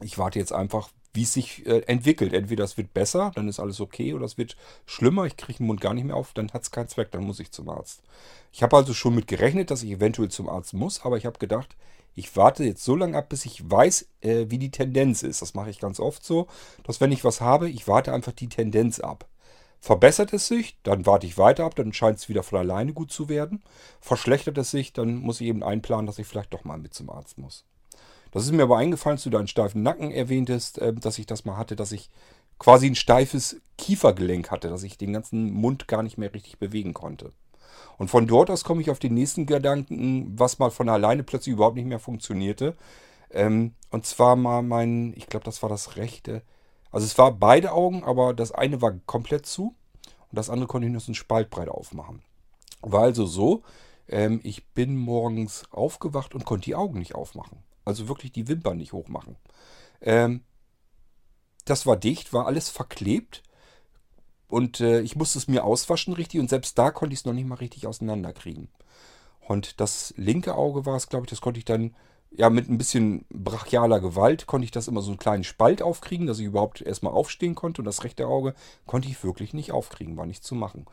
[0.00, 2.32] Ich warte jetzt einfach, wie es sich äh, entwickelt.
[2.32, 5.68] Entweder es wird besser, dann ist alles okay, oder es wird schlimmer, ich kriege den
[5.68, 8.02] Mund gar nicht mehr auf, dann hat es keinen Zweck, dann muss ich zum Arzt.
[8.50, 11.38] Ich habe also schon mit gerechnet, dass ich eventuell zum Arzt muss, aber ich habe
[11.38, 11.76] gedacht,
[12.14, 15.42] ich warte jetzt so lange ab, bis ich weiß, äh, wie die Tendenz ist.
[15.42, 16.46] Das mache ich ganz oft so,
[16.84, 19.26] dass wenn ich was habe, ich warte einfach die Tendenz ab.
[19.80, 23.10] Verbessert es sich, dann warte ich weiter ab, dann scheint es wieder von alleine gut
[23.10, 23.62] zu werden.
[24.00, 27.08] Verschlechtert es sich, dann muss ich eben einplanen, dass ich vielleicht doch mal mit zum
[27.08, 27.64] Arzt muss.
[28.30, 31.44] Das ist mir aber eingefallen, als du deinen steifen Nacken erwähntest, äh, dass ich das
[31.44, 32.10] mal hatte, dass ich
[32.58, 36.92] quasi ein steifes Kiefergelenk hatte, dass ich den ganzen Mund gar nicht mehr richtig bewegen
[36.92, 37.32] konnte.
[37.98, 41.52] Und von dort aus komme ich auf den nächsten Gedanken, was mal von alleine plötzlich
[41.52, 42.76] überhaupt nicht mehr funktionierte.
[43.30, 46.42] Ähm, und zwar mal mein, ich glaube, das war das rechte.
[46.90, 49.74] Also es war beide Augen, aber das eine war komplett zu
[50.30, 52.22] und das andere konnte ich nur so einen Spaltbreit aufmachen.
[52.82, 53.62] War also so,
[54.08, 57.58] ähm, ich bin morgens aufgewacht und konnte die Augen nicht aufmachen.
[57.84, 59.36] Also wirklich die Wimpern nicht hochmachen.
[60.00, 60.42] Ähm,
[61.64, 63.42] das war dicht, war alles verklebt.
[64.50, 67.32] Und äh, ich musste es mir auswaschen richtig und selbst da konnte ich es noch
[67.32, 68.68] nicht mal richtig auseinanderkriegen.
[69.46, 71.94] Und das linke Auge war es, glaube ich, das konnte ich dann,
[72.32, 76.26] ja, mit ein bisschen brachialer Gewalt konnte ich das immer so einen kleinen Spalt aufkriegen,
[76.26, 77.80] dass ich überhaupt erstmal aufstehen konnte.
[77.80, 78.54] Und das rechte Auge
[78.86, 80.86] konnte ich wirklich nicht aufkriegen, war nicht zu machen.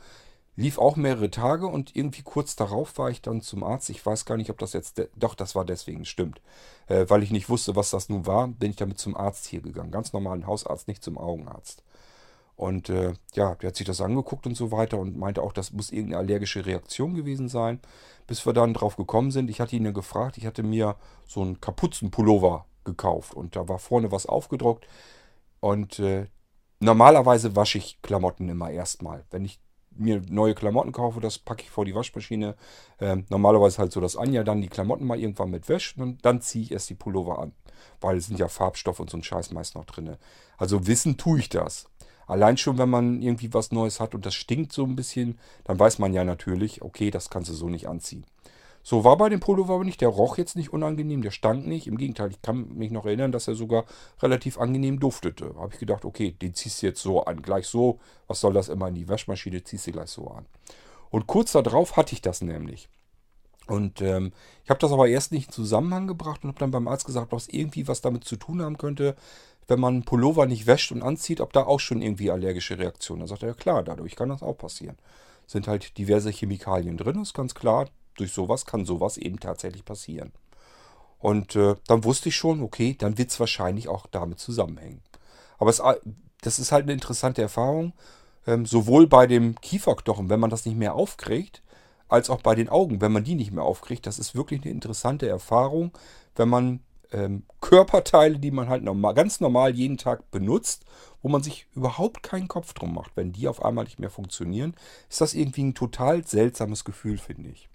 [0.56, 3.90] Lief auch mehrere Tage und irgendwie kurz darauf war ich dann zum Arzt.
[3.92, 6.42] Ich weiß gar nicht, ob das jetzt, doch, das war deswegen, stimmt.
[6.88, 9.62] Äh, weil ich nicht wusste, was das nun war, bin ich damit zum Arzt hier
[9.62, 9.92] gegangen.
[9.92, 11.84] Ganz normalen Hausarzt, nicht zum Augenarzt.
[12.58, 15.72] Und äh, ja, der hat sich das angeguckt und so weiter und meinte auch, das
[15.72, 17.80] muss irgendeine allergische Reaktion gewesen sein.
[18.26, 20.96] Bis wir dann drauf gekommen sind, ich hatte ihn ja gefragt, ich hatte mir
[21.26, 24.88] so einen Kapuzenpullover gekauft und da war vorne was aufgedruckt.
[25.60, 26.26] Und äh,
[26.80, 29.24] normalerweise wasche ich Klamotten immer erstmal.
[29.30, 29.60] Wenn ich
[29.92, 32.56] mir neue Klamotten kaufe, das packe ich vor die Waschmaschine.
[33.00, 36.42] Ähm, normalerweise halt so, dass Anja dann die Klamotten mal irgendwann mit wäscht und dann
[36.42, 37.54] ziehe ich erst die Pullover an.
[38.02, 40.18] Weil es sind ja Farbstoff und so ein Scheiß meist noch drin.
[40.58, 41.88] Also wissen tue ich das.
[42.28, 45.80] Allein schon, wenn man irgendwie was Neues hat und das stinkt so ein bisschen, dann
[45.80, 48.26] weiß man ja natürlich, okay, das kannst du so nicht anziehen.
[48.84, 50.00] So war bei dem Pullover aber nicht.
[50.00, 51.88] Der roch jetzt nicht unangenehm, der stank nicht.
[51.88, 53.84] Im Gegenteil, ich kann mich noch erinnern, dass er sogar
[54.22, 55.56] relativ angenehm duftete.
[55.58, 57.42] Habe ich gedacht, okay, den ziehst du jetzt so an.
[57.42, 60.46] Gleich so, was soll das immer in die Waschmaschine, ziehst du gleich so an.
[61.10, 62.88] Und kurz darauf hatte ich das nämlich.
[63.68, 64.32] Und ähm,
[64.64, 67.34] ich habe das aber erst nicht in Zusammenhang gebracht und habe dann beim Arzt gesagt,
[67.34, 69.18] ob es irgendwie was damit zu tun haben könnte,
[69.68, 73.22] wenn man Pullover nicht wäscht und anzieht, ob da auch schon irgendwie allergische Reaktionen.
[73.22, 74.98] Da sagt er, ja klar, dadurch kann das auch passieren.
[75.46, 77.90] Sind halt diverse Chemikalien drin, ist ganz klar.
[78.16, 80.32] Durch sowas kann sowas eben tatsächlich passieren.
[81.20, 85.02] Und äh, dann wusste ich schon, okay, dann wird es wahrscheinlich auch damit zusammenhängen.
[85.58, 85.82] Aber es,
[86.42, 87.94] das ist halt eine interessante Erfahrung.
[88.46, 91.62] Ähm, sowohl bei dem Kieferknochen, wenn man das nicht mehr aufkriegt,
[92.08, 94.06] als auch bei den Augen, wenn man die nicht mehr aufkriegt.
[94.06, 95.92] Das ist wirklich eine interessante Erfahrung,
[96.36, 96.80] wenn man
[97.12, 100.86] ähm, Körperteile, die man halt normal, ganz normal jeden Tag benutzt,
[101.22, 103.12] wo man sich überhaupt keinen Kopf drum macht.
[103.16, 104.76] Wenn die auf einmal nicht mehr funktionieren,
[105.10, 107.70] ist das irgendwie ein total seltsames Gefühl, finde ich.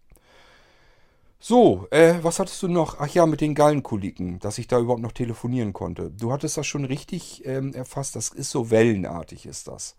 [1.45, 3.01] So, äh, was hattest du noch?
[3.01, 6.11] Ach ja, mit den Gallenkoliken, dass ich da überhaupt noch telefonieren konnte.
[6.11, 9.97] Du hattest das schon richtig ähm, erfasst, das ist so wellenartig, ist das.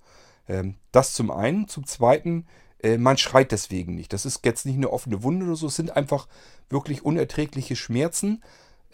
[0.47, 1.67] Ähm, das zum einen.
[1.67, 2.47] Zum zweiten,
[2.81, 4.13] äh, man schreit deswegen nicht.
[4.13, 6.29] Das ist jetzt nicht eine offene Wunde oder so, es sind einfach
[6.69, 8.41] wirklich unerträgliche Schmerzen.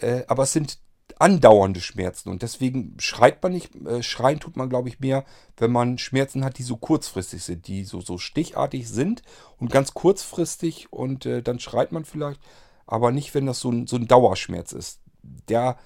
[0.02, 0.80] Äh, aber es sind
[1.18, 2.30] andauernde Schmerzen.
[2.30, 5.26] Und deswegen schreit man nicht, äh, schreien tut man, glaube ich, mehr,
[5.58, 9.22] wenn man Schmerzen hat, die so kurzfristig sind, die so, so stichartig sind
[9.58, 12.40] und ganz kurzfristig und äh, dann schreit man vielleicht,
[12.86, 15.02] aber nicht, wenn das so ein, so ein Dauerschmerz ist.
[15.50, 15.78] Der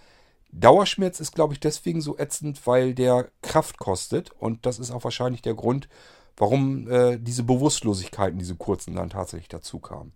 [0.52, 5.04] Dauerschmerz ist, glaube ich, deswegen so ätzend, weil der Kraft kostet und das ist auch
[5.04, 5.90] wahrscheinlich der Grund,
[6.38, 10.14] warum äh, diese Bewusstlosigkeiten, diese kurzen dann tatsächlich dazu kamen.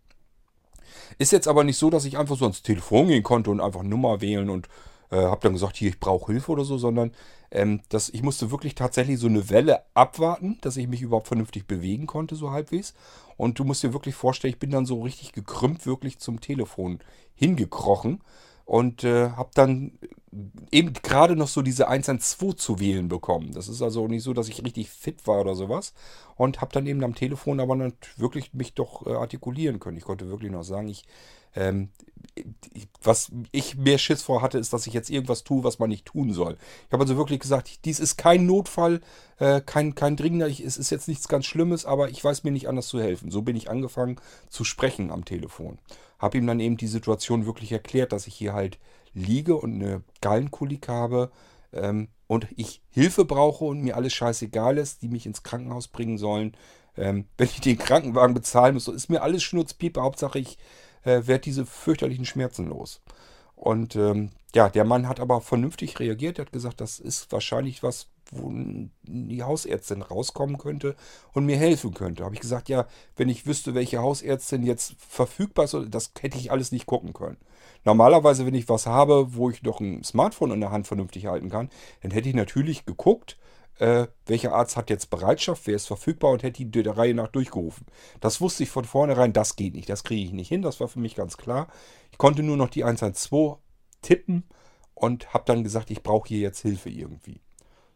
[1.18, 3.84] Ist jetzt aber nicht so, dass ich einfach so ans Telefon gehen konnte und einfach
[3.84, 4.68] Nummer wählen und
[5.12, 7.12] äh, habe dann gesagt, hier, ich brauche Hilfe oder so, sondern
[7.52, 11.66] ähm, dass ich musste wirklich tatsächlich so eine Welle abwarten, dass ich mich überhaupt vernünftig
[11.66, 12.94] bewegen konnte, so halbwegs.
[13.38, 17.00] Und du musst dir wirklich vorstellen, ich bin dann so richtig gekrümmt wirklich zum Telefon
[17.36, 18.22] hingekrochen
[18.68, 19.98] und äh, habe dann
[20.72, 23.54] eben gerade noch so diese 112 zu wählen bekommen.
[23.54, 25.94] Das ist also nicht so, dass ich richtig fit war oder sowas.
[26.36, 27.78] Und habe dann eben am Telefon aber
[28.18, 29.98] wirklich mich doch äh, artikulieren können.
[29.98, 31.06] Ich konnte wirklich noch sagen, ich,
[31.58, 31.90] ähm,
[33.02, 36.06] was ich mehr Schiss vor hatte, ist, dass ich jetzt irgendwas tue, was man nicht
[36.06, 36.58] tun soll.
[36.86, 39.02] Ich habe also wirklich gesagt, dies ist kein Notfall,
[39.40, 42.52] äh, kein, kein dringender, ich, es ist jetzt nichts ganz Schlimmes, aber ich weiß mir
[42.52, 43.32] nicht anders zu helfen.
[43.32, 44.18] So bin ich angefangen
[44.50, 45.80] zu sprechen am Telefon.
[46.20, 48.78] Habe ihm dann eben die Situation wirklich erklärt, dass ich hier halt
[49.14, 51.32] liege und eine Gallenkolik habe
[51.74, 56.18] ähm, und ich Hilfe brauche und mir alles scheißegal ist, die mich ins Krankenhaus bringen
[56.18, 56.56] sollen.
[56.98, 60.02] Ähm, wenn ich den Krankenwagen bezahlen muss, so ist mir alles Schnurzpiepe.
[60.02, 60.58] Hauptsache ich
[61.08, 63.02] äh, werde diese fürchterlichen Schmerzen los.
[63.56, 66.38] Und ähm, ja, der Mann hat aber vernünftig reagiert.
[66.38, 68.52] Er hat gesagt, das ist wahrscheinlich was, wo
[69.04, 70.96] die Hausärztin rauskommen könnte
[71.34, 72.24] und mir helfen könnte.
[72.24, 72.86] Habe ich gesagt, ja,
[73.16, 77.38] wenn ich wüsste, welche Hausärztin jetzt verfügbar ist, das hätte ich alles nicht gucken können.
[77.84, 81.50] Normalerweise, wenn ich was habe, wo ich doch ein Smartphone in der Hand vernünftig halten
[81.50, 81.70] kann,
[82.02, 83.38] dann hätte ich natürlich geguckt,
[83.80, 87.28] äh, welcher Arzt hat jetzt Bereitschaft, wer ist verfügbar und hätte die der Reihe nach
[87.28, 87.86] durchgerufen.
[88.20, 90.88] Das wusste ich von vornherein, das geht nicht, das kriege ich nicht hin, das war
[90.88, 91.68] für mich ganz klar.
[92.12, 93.58] Ich konnte nur noch die 112
[94.02, 94.44] tippen
[94.94, 97.42] und habe dann gesagt, ich brauche hier jetzt Hilfe irgendwie.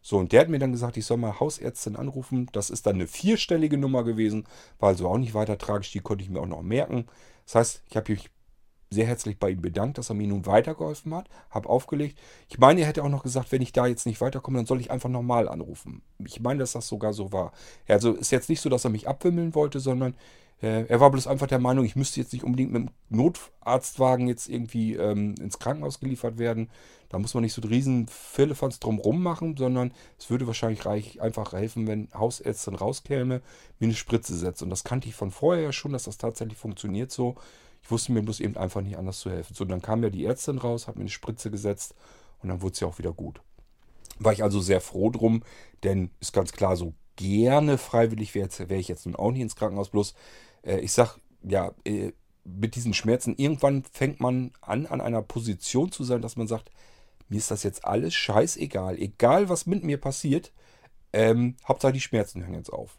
[0.02, 2.48] So, und der hat mir dann gesagt, ich soll mal Hausärztin anrufen.
[2.52, 4.48] Das ist dann eine vierstellige Nummer gewesen,
[4.80, 7.06] war also auch nicht weiter tragisch, die konnte ich mir auch noch merken.
[7.46, 8.30] Das heißt, ich habe mich
[8.92, 12.18] sehr herzlich bei ihm bedankt, dass er mir nun weitergeholfen hat, habe aufgelegt.
[12.48, 14.80] Ich meine, er hätte auch noch gesagt, wenn ich da jetzt nicht weiterkomme, dann soll
[14.80, 16.02] ich einfach nochmal anrufen.
[16.24, 17.52] Ich meine, dass das sogar so war.
[17.88, 20.14] Also ist jetzt nicht so, dass er mich abwimmeln wollte, sondern
[20.62, 24.28] äh, er war bloß einfach der Meinung, ich müsste jetzt nicht unbedingt mit dem Notarztwagen
[24.28, 26.70] jetzt irgendwie ähm, ins Krankenhaus geliefert werden.
[27.08, 31.20] Da muss man nicht so einen riesen Firlefanz drumrum machen, sondern es würde wahrscheinlich reich,
[31.20, 33.42] einfach helfen, wenn Hausärztin rauskäme,
[33.80, 34.62] mir eine Spritze setzt.
[34.62, 37.34] Und das kannte ich von vorher ja schon, dass das tatsächlich funktioniert so.
[37.82, 39.54] Ich wusste mir bloß eben einfach nicht anders zu helfen.
[39.54, 41.94] So, dann kam ja die Ärztin raus, hat mir eine Spritze gesetzt
[42.40, 43.40] und dann wurde es ja auch wieder gut.
[44.18, 45.42] War ich also sehr froh drum,
[45.82, 49.56] denn ist ganz klar, so gerne freiwillig wäre wär ich jetzt nun auch nicht ins
[49.56, 49.90] Krankenhaus.
[49.90, 50.14] Bloß,
[50.62, 52.12] äh, ich sag, ja, äh,
[52.44, 56.70] mit diesen Schmerzen, irgendwann fängt man an, an einer Position zu sein, dass man sagt,
[57.28, 58.98] mir ist das jetzt alles scheißegal.
[58.98, 60.52] Egal, was mit mir passiert,
[61.12, 62.98] ähm, Hauptsache die Schmerzen hören jetzt auf.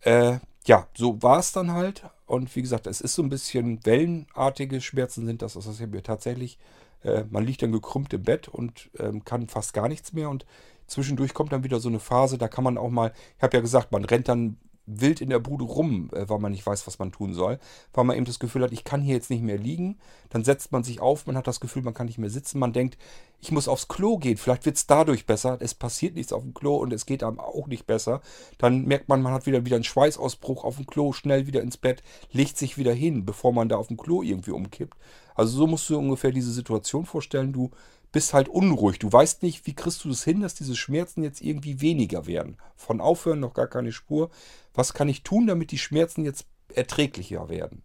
[0.00, 2.04] Äh, ja, so war es dann halt.
[2.26, 5.54] Und wie gesagt, es ist so ein bisschen wellenartige Schmerzen sind das.
[5.54, 6.58] Das ist ja tatsächlich,
[7.02, 10.28] äh, man liegt dann gekrümmt im Bett und ähm, kann fast gar nichts mehr.
[10.28, 10.44] Und
[10.86, 13.60] zwischendurch kommt dann wieder so eine Phase, da kann man auch mal, ich habe ja
[13.60, 14.56] gesagt, man rennt dann
[14.86, 17.58] wild in der Bude rum, äh, weil man nicht weiß, was man tun soll.
[17.92, 19.98] Weil man eben das Gefühl hat, ich kann hier jetzt nicht mehr liegen.
[20.30, 22.58] Dann setzt man sich auf, man hat das Gefühl, man kann nicht mehr sitzen.
[22.58, 22.96] Man denkt,
[23.40, 24.36] ich muss aufs Klo gehen.
[24.36, 25.58] Vielleicht wird es dadurch besser.
[25.60, 28.20] Es passiert nichts auf dem Klo und es geht einem auch nicht besser.
[28.58, 31.76] Dann merkt man, man hat wieder, wieder einen Schweißausbruch auf dem Klo, schnell wieder ins
[31.76, 34.96] Bett, legt sich wieder hin, bevor man da auf dem Klo irgendwie umkippt.
[35.34, 37.52] Also so musst du ungefähr diese Situation vorstellen.
[37.52, 37.70] Du
[38.16, 38.98] bist halt unruhig.
[38.98, 42.26] Du weißt nicht, wie kriegst du es das hin, dass diese Schmerzen jetzt irgendwie weniger
[42.26, 42.56] werden.
[42.74, 44.30] Von Aufhören noch gar keine Spur.
[44.76, 47.82] Was kann ich tun, damit die Schmerzen jetzt erträglicher werden?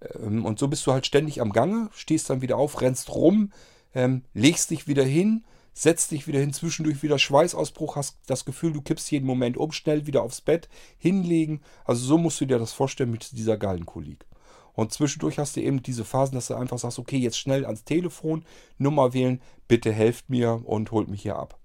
[0.00, 3.52] Ähm, und so bist du halt ständig am Gange, stehst dann wieder auf, rennst rum,
[3.94, 8.72] ähm, legst dich wieder hin, setzt dich wieder hin, zwischendurch wieder Schweißausbruch, hast das Gefühl,
[8.72, 11.60] du kippst jeden Moment um, schnell wieder aufs Bett, hinlegen.
[11.84, 14.24] Also so musst du dir das vorstellen mit dieser Gallenkolik.
[14.72, 17.84] Und zwischendurch hast du eben diese Phasen, dass du einfach sagst, okay, jetzt schnell ans
[17.84, 18.44] Telefon,
[18.78, 21.58] Nummer wählen, bitte helft mir und holt mich hier ab.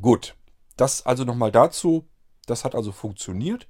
[0.00, 0.36] Gut,
[0.76, 2.06] das also nochmal dazu.
[2.46, 3.66] Das hat also funktioniert.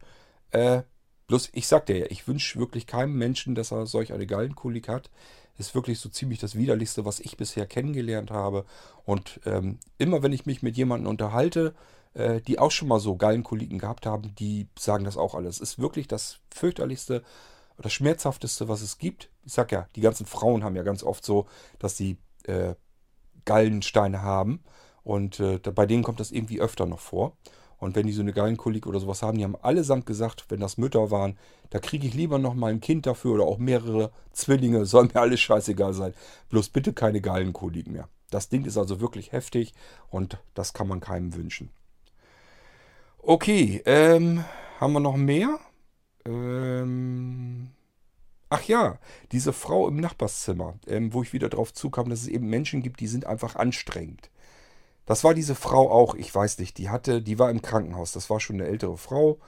[0.50, 0.82] Äh,
[1.26, 5.10] bloß, ich sagte ja, ich wünsche wirklich keinem Menschen, dass er solch eine Gallenkolik hat.
[5.58, 8.64] Ist wirklich so ziemlich das Widerlichste, was ich bisher kennengelernt habe.
[9.04, 11.74] Und ähm, immer wenn ich mich mit jemandem unterhalte,
[12.14, 15.60] äh, die auch schon mal so Gallenkoliken gehabt haben, die sagen das auch alles.
[15.60, 17.22] Ist wirklich das fürchterlichste,
[17.78, 19.30] das Schmerzhafteste, was es gibt.
[19.44, 21.46] Ich sag ja, die ganzen Frauen haben ja ganz oft so,
[21.78, 22.74] dass sie äh,
[23.44, 24.62] Gallensteine haben.
[25.04, 27.36] Und äh, bei denen kommt das irgendwie öfter noch vor.
[27.82, 30.78] Und wenn die so eine Gallenkolik oder sowas haben, die haben allesamt gesagt, wenn das
[30.78, 31.36] Mütter waren,
[31.70, 35.16] da kriege ich lieber noch mal ein Kind dafür oder auch mehrere Zwillinge, soll mir
[35.16, 36.14] alles scheißegal sein.
[36.48, 38.08] Bloß bitte keine Gallenkolik mehr.
[38.30, 39.74] Das Ding ist also wirklich heftig
[40.10, 41.70] und das kann man keinem wünschen.
[43.18, 44.44] Okay, ähm,
[44.78, 45.58] haben wir noch mehr?
[46.24, 47.70] Ähm,
[48.48, 48.96] ach ja,
[49.32, 53.00] diese Frau im Nachbarszimmer, ähm, wo ich wieder drauf zukam, dass es eben Menschen gibt,
[53.00, 54.30] die sind einfach anstrengend.
[55.12, 58.30] Das war diese Frau auch, ich weiß nicht, die hatte, die war im Krankenhaus, das
[58.30, 59.40] war schon eine ältere Frau.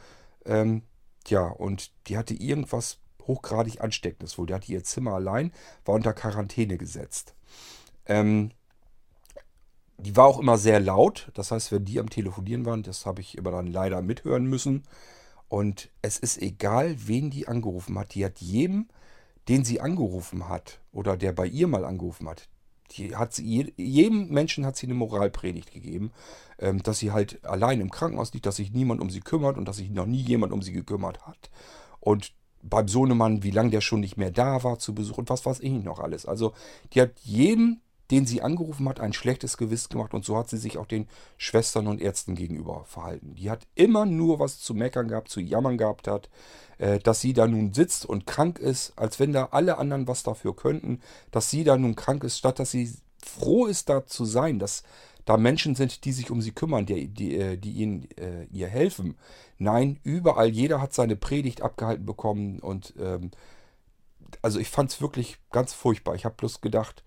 [0.44, 0.82] Ähm,
[1.26, 4.44] ja, und die hatte irgendwas hochgradig Ansteckendes wohl.
[4.44, 5.52] Die hatte ihr Zimmer allein,
[5.86, 7.34] war unter Quarantäne gesetzt.
[8.04, 8.50] Ähm,
[9.96, 13.22] die war auch immer sehr laut, das heißt, wenn die am Telefonieren waren, das habe
[13.22, 14.82] ich immer dann leider mithören müssen.
[15.48, 18.12] Und es ist egal, wen die angerufen hat.
[18.14, 18.90] Die hat jedem,
[19.48, 22.50] den sie angerufen hat oder der bei ihr mal angerufen hat,
[22.96, 26.12] die hat sie, jedem Menschen hat sie eine Moralpredigt gegeben,
[26.58, 29.66] ähm, dass sie halt allein im Krankenhaus liegt, dass sich niemand um sie kümmert und
[29.66, 31.50] dass sich noch nie jemand um sie gekümmert hat.
[32.00, 32.32] Und
[32.62, 35.60] beim Sohnemann, wie lange der schon nicht mehr da war zu Besuch und was weiß
[35.60, 36.26] ich noch alles.
[36.26, 36.54] Also
[36.92, 37.80] die hat jedem,
[38.10, 41.08] den sie angerufen hat, ein schlechtes Gewissen gemacht und so hat sie sich auch den
[41.36, 43.34] Schwestern und Ärzten gegenüber verhalten.
[43.34, 46.28] Die hat immer nur was zu meckern gehabt, zu jammern gehabt hat,
[46.78, 50.22] äh, dass sie da nun sitzt und krank ist, als wenn da alle anderen was
[50.22, 51.00] dafür könnten,
[51.30, 52.92] dass sie da nun krank ist, statt dass sie
[53.24, 54.82] froh ist, da zu sein, dass
[55.24, 58.68] da Menschen sind, die sich um sie kümmern, die, die, äh, die ihnen äh, ihr
[58.68, 59.16] helfen.
[59.58, 63.30] Nein, überall, jeder hat seine Predigt abgehalten bekommen und ähm,
[64.42, 66.14] also ich fand es wirklich ganz furchtbar.
[66.14, 67.04] Ich habe bloß gedacht,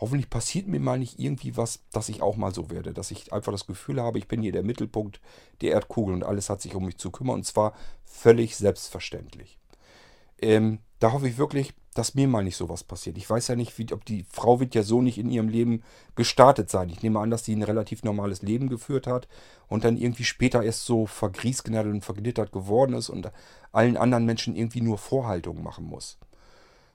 [0.00, 2.92] hoffentlich passiert mir mal nicht irgendwie was, dass ich auch mal so werde.
[2.92, 5.20] Dass ich einfach das Gefühl habe, ich bin hier der Mittelpunkt
[5.60, 7.36] der Erdkugel und alles hat sich um mich zu kümmern.
[7.36, 7.74] Und zwar
[8.04, 9.58] völlig selbstverständlich.
[10.40, 13.18] Ähm, da hoffe ich wirklich, dass mir mal nicht sowas passiert.
[13.18, 15.82] Ich weiß ja nicht, wie, ob die Frau wird ja so nicht in ihrem Leben
[16.14, 16.88] gestartet sein.
[16.88, 19.28] Ich nehme an, dass sie ein relativ normales Leben geführt hat
[19.68, 23.30] und dann irgendwie später erst so vergriesgenadelt und vergnittert geworden ist und
[23.72, 26.18] allen anderen Menschen irgendwie nur Vorhaltungen machen muss.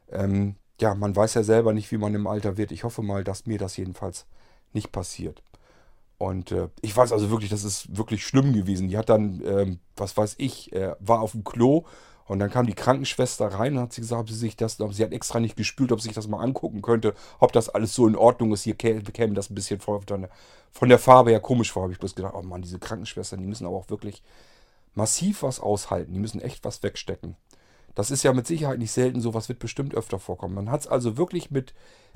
[0.10, 2.72] Ähm, ja, man weiß ja selber nicht, wie man im Alter wird.
[2.72, 4.26] Ich hoffe mal, dass mir das jedenfalls
[4.74, 5.42] nicht passiert.
[6.18, 8.88] Und äh, ich weiß also wirklich, das ist wirklich schlimm gewesen.
[8.88, 11.86] Die hat dann, ähm, was weiß ich, äh, war auf dem Klo
[12.28, 14.94] und dann kam die Krankenschwester rein und hat sie gesagt, ob sie sich das, ob
[14.94, 17.94] sie hat extra nicht gespült, ob sie sich das mal angucken könnte, ob das alles
[17.94, 18.64] so in Ordnung ist.
[18.64, 20.30] Hier käme das ein bisschen von der,
[20.72, 21.84] von der Farbe her komisch vor.
[21.84, 24.24] Habe ich bloß gedacht, oh Mann, diese Krankenschwestern, die müssen aber auch wirklich
[24.96, 26.14] massiv was aushalten.
[26.14, 27.36] Die müssen echt was wegstecken.
[27.96, 30.54] Das ist ja mit Sicherheit nicht selten so, was wird bestimmt öfter vorkommen.
[30.54, 31.74] Man hat es also wirklich mit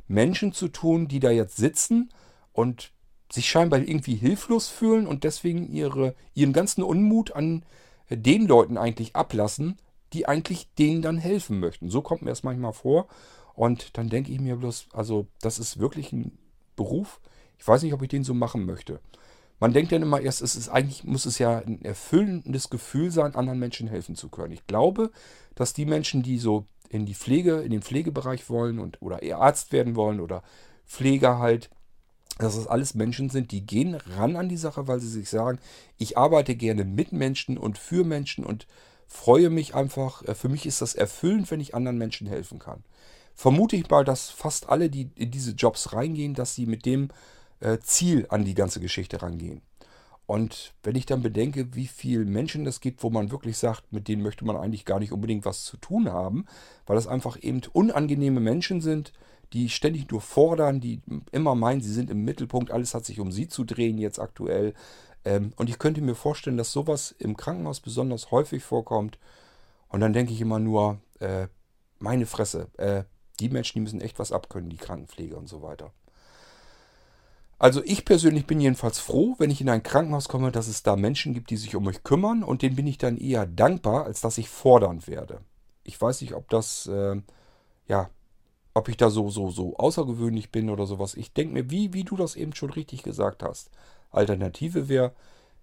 [0.07, 2.09] Menschen zu tun, die da jetzt sitzen
[2.53, 2.91] und
[3.32, 7.63] sich scheinbar irgendwie hilflos fühlen und deswegen ihre, ihren ganzen Unmut an
[8.09, 9.77] den Leuten eigentlich ablassen,
[10.13, 11.89] die eigentlich denen dann helfen möchten.
[11.89, 13.07] So kommt mir das manchmal vor.
[13.53, 16.38] Und dann denke ich mir bloß, also das ist wirklich ein
[16.75, 17.19] Beruf.
[17.57, 18.99] Ich weiß nicht, ob ich den so machen möchte.
[19.60, 23.36] Man denkt dann immer erst, es ist eigentlich, muss es ja ein erfüllendes Gefühl sein,
[23.36, 24.53] anderen Menschen helfen zu können.
[24.53, 25.12] Ich glaube,
[25.55, 29.39] dass die Menschen, die so in die Pflege, in den Pflegebereich wollen und oder eher
[29.39, 30.43] Arzt werden wollen oder
[30.88, 31.70] Pfleger halt,
[32.39, 35.60] dass es alles Menschen sind, die gehen ran an die Sache, weil sie sich sagen,
[35.97, 38.66] ich arbeite gerne mit Menschen und für Menschen und
[39.07, 40.24] freue mich einfach.
[40.24, 42.84] Äh, für mich ist das erfüllend, wenn ich anderen Menschen helfen kann.
[43.36, 47.10] Vermute ich mal, dass fast alle, die in diese Jobs reingehen, dass sie mit dem
[47.82, 49.62] Ziel an die ganze Geschichte rangehen.
[50.30, 54.07] Und wenn ich dann bedenke, wie viele Menschen es gibt, wo man wirklich sagt, mit
[54.07, 56.45] denen möchte man eigentlich gar nicht unbedingt was zu tun haben,
[56.86, 59.12] weil das einfach eben unangenehme Menschen sind,
[59.53, 61.01] die ständig nur fordern, die
[61.32, 64.76] immer meinen, sie sind im Mittelpunkt, alles hat sich um sie zu drehen jetzt aktuell.
[65.26, 69.18] Ähm, und ich könnte mir vorstellen, dass sowas im Krankenhaus besonders häufig vorkommt.
[69.88, 71.47] Und dann denke ich immer nur, äh,
[71.97, 73.03] meine Fresse, äh,
[73.39, 75.91] die Menschen, die müssen echt was abkönnen, die Krankenpflege und so weiter.
[77.60, 80.95] Also ich persönlich bin jedenfalls froh, wenn ich in ein Krankenhaus komme, dass es da
[80.95, 84.22] Menschen gibt, die sich um mich kümmern und denen bin ich dann eher dankbar, als
[84.22, 85.41] dass ich fordernd werde.
[85.84, 87.22] Ich weiß nicht, ob das, äh,
[87.88, 88.10] ja,
[88.74, 91.16] ob ich da so, so, so außergewöhnlich bin oder sowas.
[91.16, 93.72] Ich denke mir, wie, wie du das eben schon richtig gesagt hast.
[94.10, 95.14] Alternative wäre,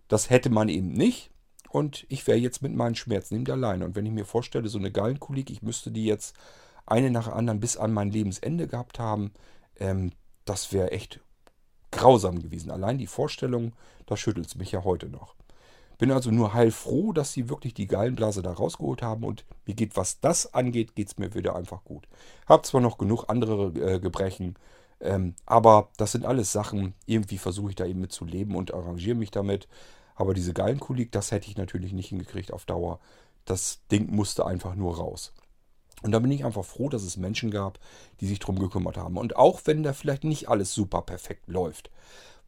[0.07, 1.31] das hätte man eben nicht
[1.71, 3.87] und ich wäre jetzt mit meinen Schmerzen eben alleine.
[3.87, 6.37] Und wenn ich mir vorstelle, so eine Gallenkolik, ich müsste die jetzt
[6.85, 9.33] eine nach der anderen bis an mein Lebensende gehabt haben,
[9.79, 10.13] ähm,
[10.45, 11.21] das wäre echt
[11.91, 12.71] grausam gewesen.
[12.71, 13.73] Allein die Vorstellung,
[14.07, 15.35] da schüttelt es mich ja heute noch.
[15.99, 19.97] Bin also nur heilfroh, dass sie wirklich die Gallenblase da rausgeholt haben und mir geht,
[19.97, 22.07] was das angeht, geht es mir wieder einfach gut.
[22.47, 24.57] Hab zwar noch genug andere äh, Gebrechen,
[25.01, 28.75] ähm, aber das sind alles Sachen, irgendwie versuche ich da eben mit zu leben und
[28.75, 29.69] arrangiere mich damit.
[30.15, 32.99] Aber diese Gallenkolik, das hätte ich natürlich nicht hingekriegt auf Dauer.
[33.45, 35.33] Das Ding musste einfach nur raus.
[36.03, 37.79] Und da bin ich einfach froh, dass es Menschen gab,
[38.21, 39.17] die sich darum gekümmert haben.
[39.17, 41.91] Und auch wenn da vielleicht nicht alles super perfekt läuft,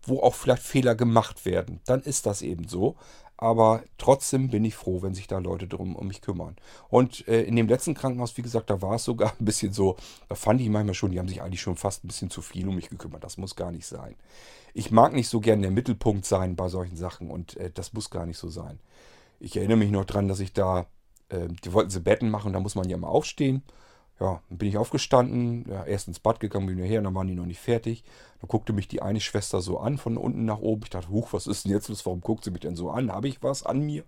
[0.02, 2.96] wo auch vielleicht Fehler gemacht werden, dann ist das eben so.
[3.40, 6.56] aber trotzdem bin ich froh, wenn sich da Leute drum um mich kümmern.
[6.88, 9.96] Und äh, in dem letzten Krankenhaus, wie gesagt, da war es sogar ein bisschen so,
[10.28, 12.68] da fand ich manchmal schon, die haben sich eigentlich schon fast ein bisschen zu viel
[12.68, 13.22] um mich gekümmert.
[13.22, 14.16] Das muss gar nicht sein.
[14.74, 18.10] Ich mag nicht so gern der Mittelpunkt sein bei solchen Sachen und äh, das muss
[18.10, 18.80] gar nicht so sein.
[19.40, 20.86] Ich erinnere mich noch dran, dass ich da,
[21.30, 23.62] äh, die wollten sie Betten machen, da muss man ja mal aufstehen.
[24.20, 27.36] Ja, dann bin ich aufgestanden, ja, erst ins Bad gegangen, bin her, dann waren die
[27.36, 28.02] noch nicht fertig.
[28.40, 30.82] Dann guckte mich die eine Schwester so an, von unten nach oben.
[30.82, 32.04] Ich dachte, huch, was ist denn jetzt los?
[32.04, 33.12] Warum guckt sie mich denn so an?
[33.12, 34.04] Habe ich was an mir?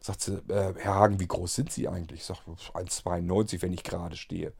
[0.00, 2.20] Sagt sie, äh, Herr Hagen, wie groß sind Sie eigentlich?
[2.20, 2.40] Ich sage,
[2.74, 4.52] 1,92, wenn ich gerade stehe.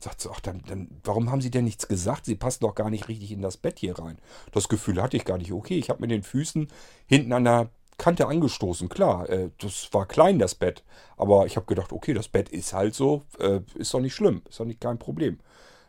[0.00, 2.24] Sagt sie, ach, dann, dann, warum haben Sie denn nichts gesagt?
[2.24, 4.18] Sie passen doch gar nicht richtig in das Bett hier rein.
[4.50, 5.52] Das Gefühl hatte ich gar nicht.
[5.52, 6.66] Okay, ich habe mit den Füßen
[7.06, 8.88] hinten an der Kante angestoßen.
[8.88, 10.82] Klar, äh, das war klein, das Bett.
[11.18, 14.40] Aber ich habe gedacht, okay, das Bett ist halt so, äh, ist doch nicht schlimm,
[14.48, 15.38] ist doch nicht kein Problem.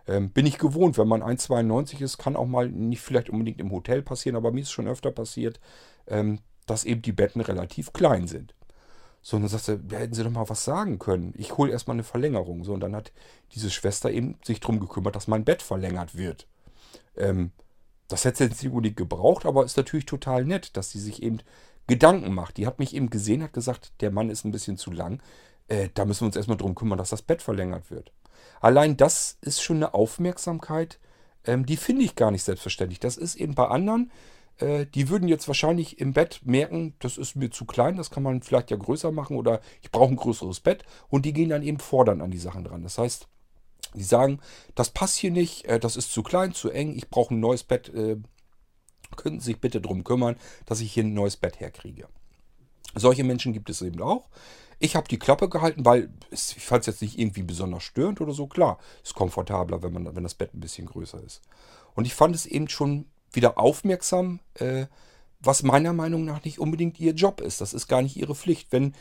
[0.08, 3.72] Ähm, bin ich gewohnt, wenn man 1,92 ist, kann auch mal nicht vielleicht unbedingt im
[3.72, 5.62] Hotel passieren, aber mir ist schon öfter passiert,
[6.08, 8.54] ähm, dass eben die Betten relativ klein sind.
[9.22, 11.34] So, und dann du, ja, hätten sie doch mal was sagen können.
[11.38, 12.66] Ich hole erstmal eine Verlängerung.
[12.66, 13.14] So, und dann hat
[13.54, 16.48] diese Schwester eben sich darum gekümmert, dass mein Bett verlängert wird.
[17.16, 17.52] Ähm,
[18.10, 21.24] das hätte sie jetzt nicht unbedingt gebraucht, aber ist natürlich total nett, dass sie sich
[21.24, 21.38] eben
[21.88, 22.58] Gedanken macht.
[22.58, 25.22] Die hat mich eben gesehen, hat gesagt, der Mann ist ein bisschen zu lang.
[25.68, 28.12] Äh, da müssen wir uns erstmal drum kümmern, dass das Bett verlängert wird.
[28.60, 31.00] Allein das ist schon eine Aufmerksamkeit,
[31.46, 33.00] ähm, die finde ich gar nicht selbstverständlich.
[33.00, 34.12] Das ist eben bei anderen,
[34.58, 38.24] äh, die würden jetzt wahrscheinlich im Bett merken, das ist mir zu klein, das kann
[38.24, 41.64] man vielleicht ja größer machen oder ich brauche ein größeres Bett und die gehen dann
[41.64, 42.84] eben fordern an die Sachen dran.
[42.84, 43.28] Das heißt,
[43.96, 44.40] die sagen,
[44.76, 47.64] das passt hier nicht, äh, das ist zu klein, zu eng, ich brauche ein neues
[47.64, 47.92] Bett,
[49.18, 50.36] könnten Sie sich bitte darum kümmern,
[50.66, 52.08] dass ich hier ein neues Bett herkriege.
[52.96, 54.28] Solche Menschen gibt es eben auch.
[54.80, 58.34] Ich habe die Klappe gehalten, weil ich fand es jetzt nicht irgendwie besonders störend oder
[58.34, 58.48] so.
[58.48, 61.42] Klar, ist komfortabler, wenn, man, wenn das Bett ein bisschen größer ist.
[61.94, 64.88] Und ich fand es eben schon wieder aufmerksam, äh,
[65.40, 67.62] was meiner Meinung nach nicht unbedingt ihr Job ist.
[67.62, 68.72] Das ist gar nicht ihre Pflicht.
[68.72, 68.94] Wenn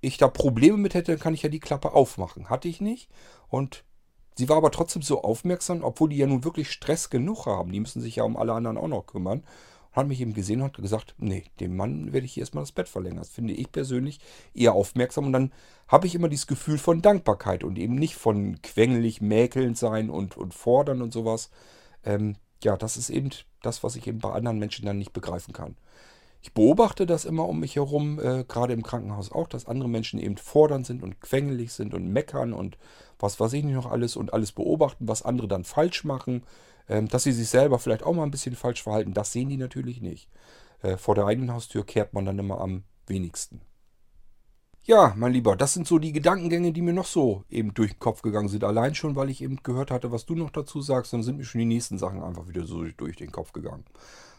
[0.00, 2.50] ich da Probleme mit hätte, dann kann ich ja die Klappe aufmachen.
[2.50, 3.08] Hatte ich nicht.
[3.48, 3.84] Und
[4.38, 7.72] Sie war aber trotzdem so aufmerksam, obwohl die ja nun wirklich Stress genug haben.
[7.72, 9.42] Die müssen sich ja um alle anderen auch noch kümmern.
[9.90, 12.70] Hat mich eben gesehen und hat gesagt, nee, dem Mann werde ich hier erstmal das
[12.70, 13.18] Bett verlängern.
[13.18, 14.20] Das finde ich persönlich
[14.54, 15.26] eher aufmerksam.
[15.26, 15.52] Und dann
[15.88, 20.36] habe ich immer dieses Gefühl von Dankbarkeit und eben nicht von quengelig, mäkelnd sein und,
[20.36, 21.50] und fordern und sowas.
[22.04, 23.30] Ähm, ja, das ist eben
[23.62, 25.74] das, was ich eben bei anderen Menschen dann nicht begreifen kann.
[26.40, 30.20] Ich beobachte das immer um mich herum, äh, gerade im Krankenhaus auch, dass andere Menschen
[30.20, 32.78] eben fordernd sind und quengelig sind und meckern und
[33.18, 36.44] was weiß ich nicht noch alles und alles beobachten, was andere dann falsch machen,
[36.88, 39.56] ähm, dass sie sich selber vielleicht auch mal ein bisschen falsch verhalten, das sehen die
[39.56, 40.28] natürlich nicht.
[40.80, 43.60] Äh, vor der eigenen Haustür kehrt man dann immer am wenigsten.
[44.84, 47.98] Ja, mein Lieber, das sind so die Gedankengänge, die mir noch so eben durch den
[47.98, 48.64] Kopf gegangen sind.
[48.64, 51.44] Allein schon, weil ich eben gehört hatte, was du noch dazu sagst, dann sind mir
[51.44, 53.84] schon die nächsten Sachen einfach wieder so durch den Kopf gegangen.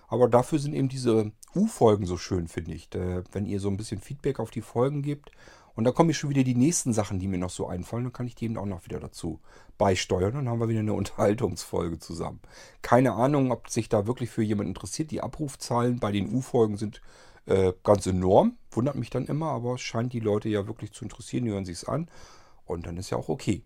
[0.10, 2.90] Aber dafür sind eben diese U-Folgen so schön, finde ich.
[3.32, 5.32] Wenn ihr so ein bisschen Feedback auf die Folgen gebt.
[5.76, 8.04] Und da kommen schon wieder die nächsten Sachen, die mir noch so einfallen.
[8.04, 9.40] Dann kann ich die eben auch noch wieder dazu
[9.78, 10.34] beisteuern.
[10.34, 12.42] Dann haben wir wieder eine Unterhaltungsfolge zusammen.
[12.82, 15.12] Keine Ahnung, ob sich da wirklich für jemand interessiert.
[15.12, 17.02] Die Abrufzahlen bei den U-Folgen sind
[17.46, 18.58] äh, ganz enorm.
[18.72, 21.46] Wundert mich dann immer, aber es scheint die Leute ja wirklich zu interessieren.
[21.46, 22.10] Die hören sich es an.
[22.66, 23.64] Und dann ist ja auch okay.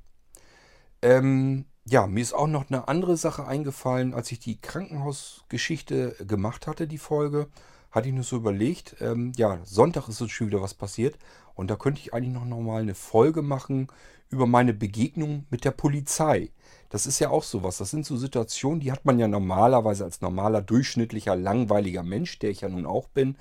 [1.02, 6.68] Ähm, ja, mir ist auch noch eine andere Sache eingefallen, als ich die Krankenhausgeschichte gemacht
[6.68, 7.48] hatte, die Folge,
[7.92, 11.18] hatte ich nur so überlegt, ähm, ja, Sonntag ist uns schon wieder was passiert
[11.54, 13.88] und da könnte ich eigentlich noch, noch mal eine Folge machen
[14.30, 16.50] über meine Begegnung mit der Polizei.
[16.90, 17.78] Das ist ja auch sowas.
[17.78, 22.50] Das sind so Situationen, die hat man ja normalerweise als normaler, durchschnittlicher, langweiliger Mensch, der
[22.50, 23.38] ich ja nun auch bin,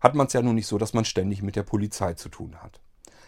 [0.00, 2.56] hat man es ja nun nicht so, dass man ständig mit der Polizei zu tun
[2.60, 2.80] hat.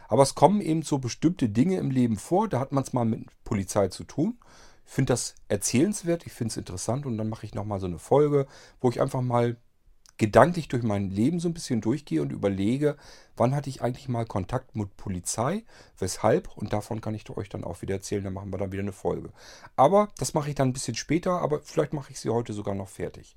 [0.08, 3.04] Aber es kommen eben so bestimmte Dinge im Leben vor, da hat man es mal
[3.04, 4.38] mit Polizei zu tun.
[4.86, 7.98] Ich finde das erzählenswert, ich finde es interessant und dann mache ich nochmal so eine
[7.98, 8.46] Folge,
[8.80, 9.56] wo ich einfach mal
[10.16, 12.96] gedanklich durch mein Leben so ein bisschen durchgehe und überlege,
[13.36, 15.64] wann hatte ich eigentlich mal Kontakt mit Polizei,
[15.98, 18.82] weshalb und davon kann ich euch dann auch wieder erzählen, dann machen wir dann wieder
[18.82, 19.30] eine Folge.
[19.74, 22.74] Aber das mache ich dann ein bisschen später, aber vielleicht mache ich sie heute sogar
[22.74, 23.36] noch fertig.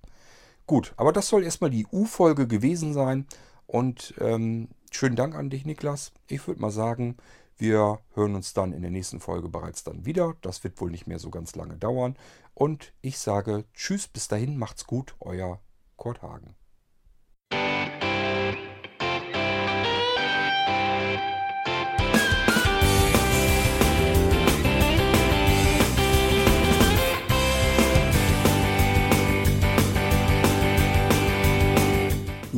[0.68, 3.26] Gut, aber das soll erstmal die U-Folge gewesen sein
[3.66, 6.12] und ähm, schönen Dank an dich, Niklas.
[6.28, 7.18] Ich würde mal sagen,
[7.58, 10.36] wir hören uns dann in der nächsten Folge bereits dann wieder.
[10.42, 12.16] Das wird wohl nicht mehr so ganz lange dauern.
[12.54, 15.60] Und ich sage Tschüss, bis dahin, macht's gut, euer
[15.96, 16.56] Kurt Hagen.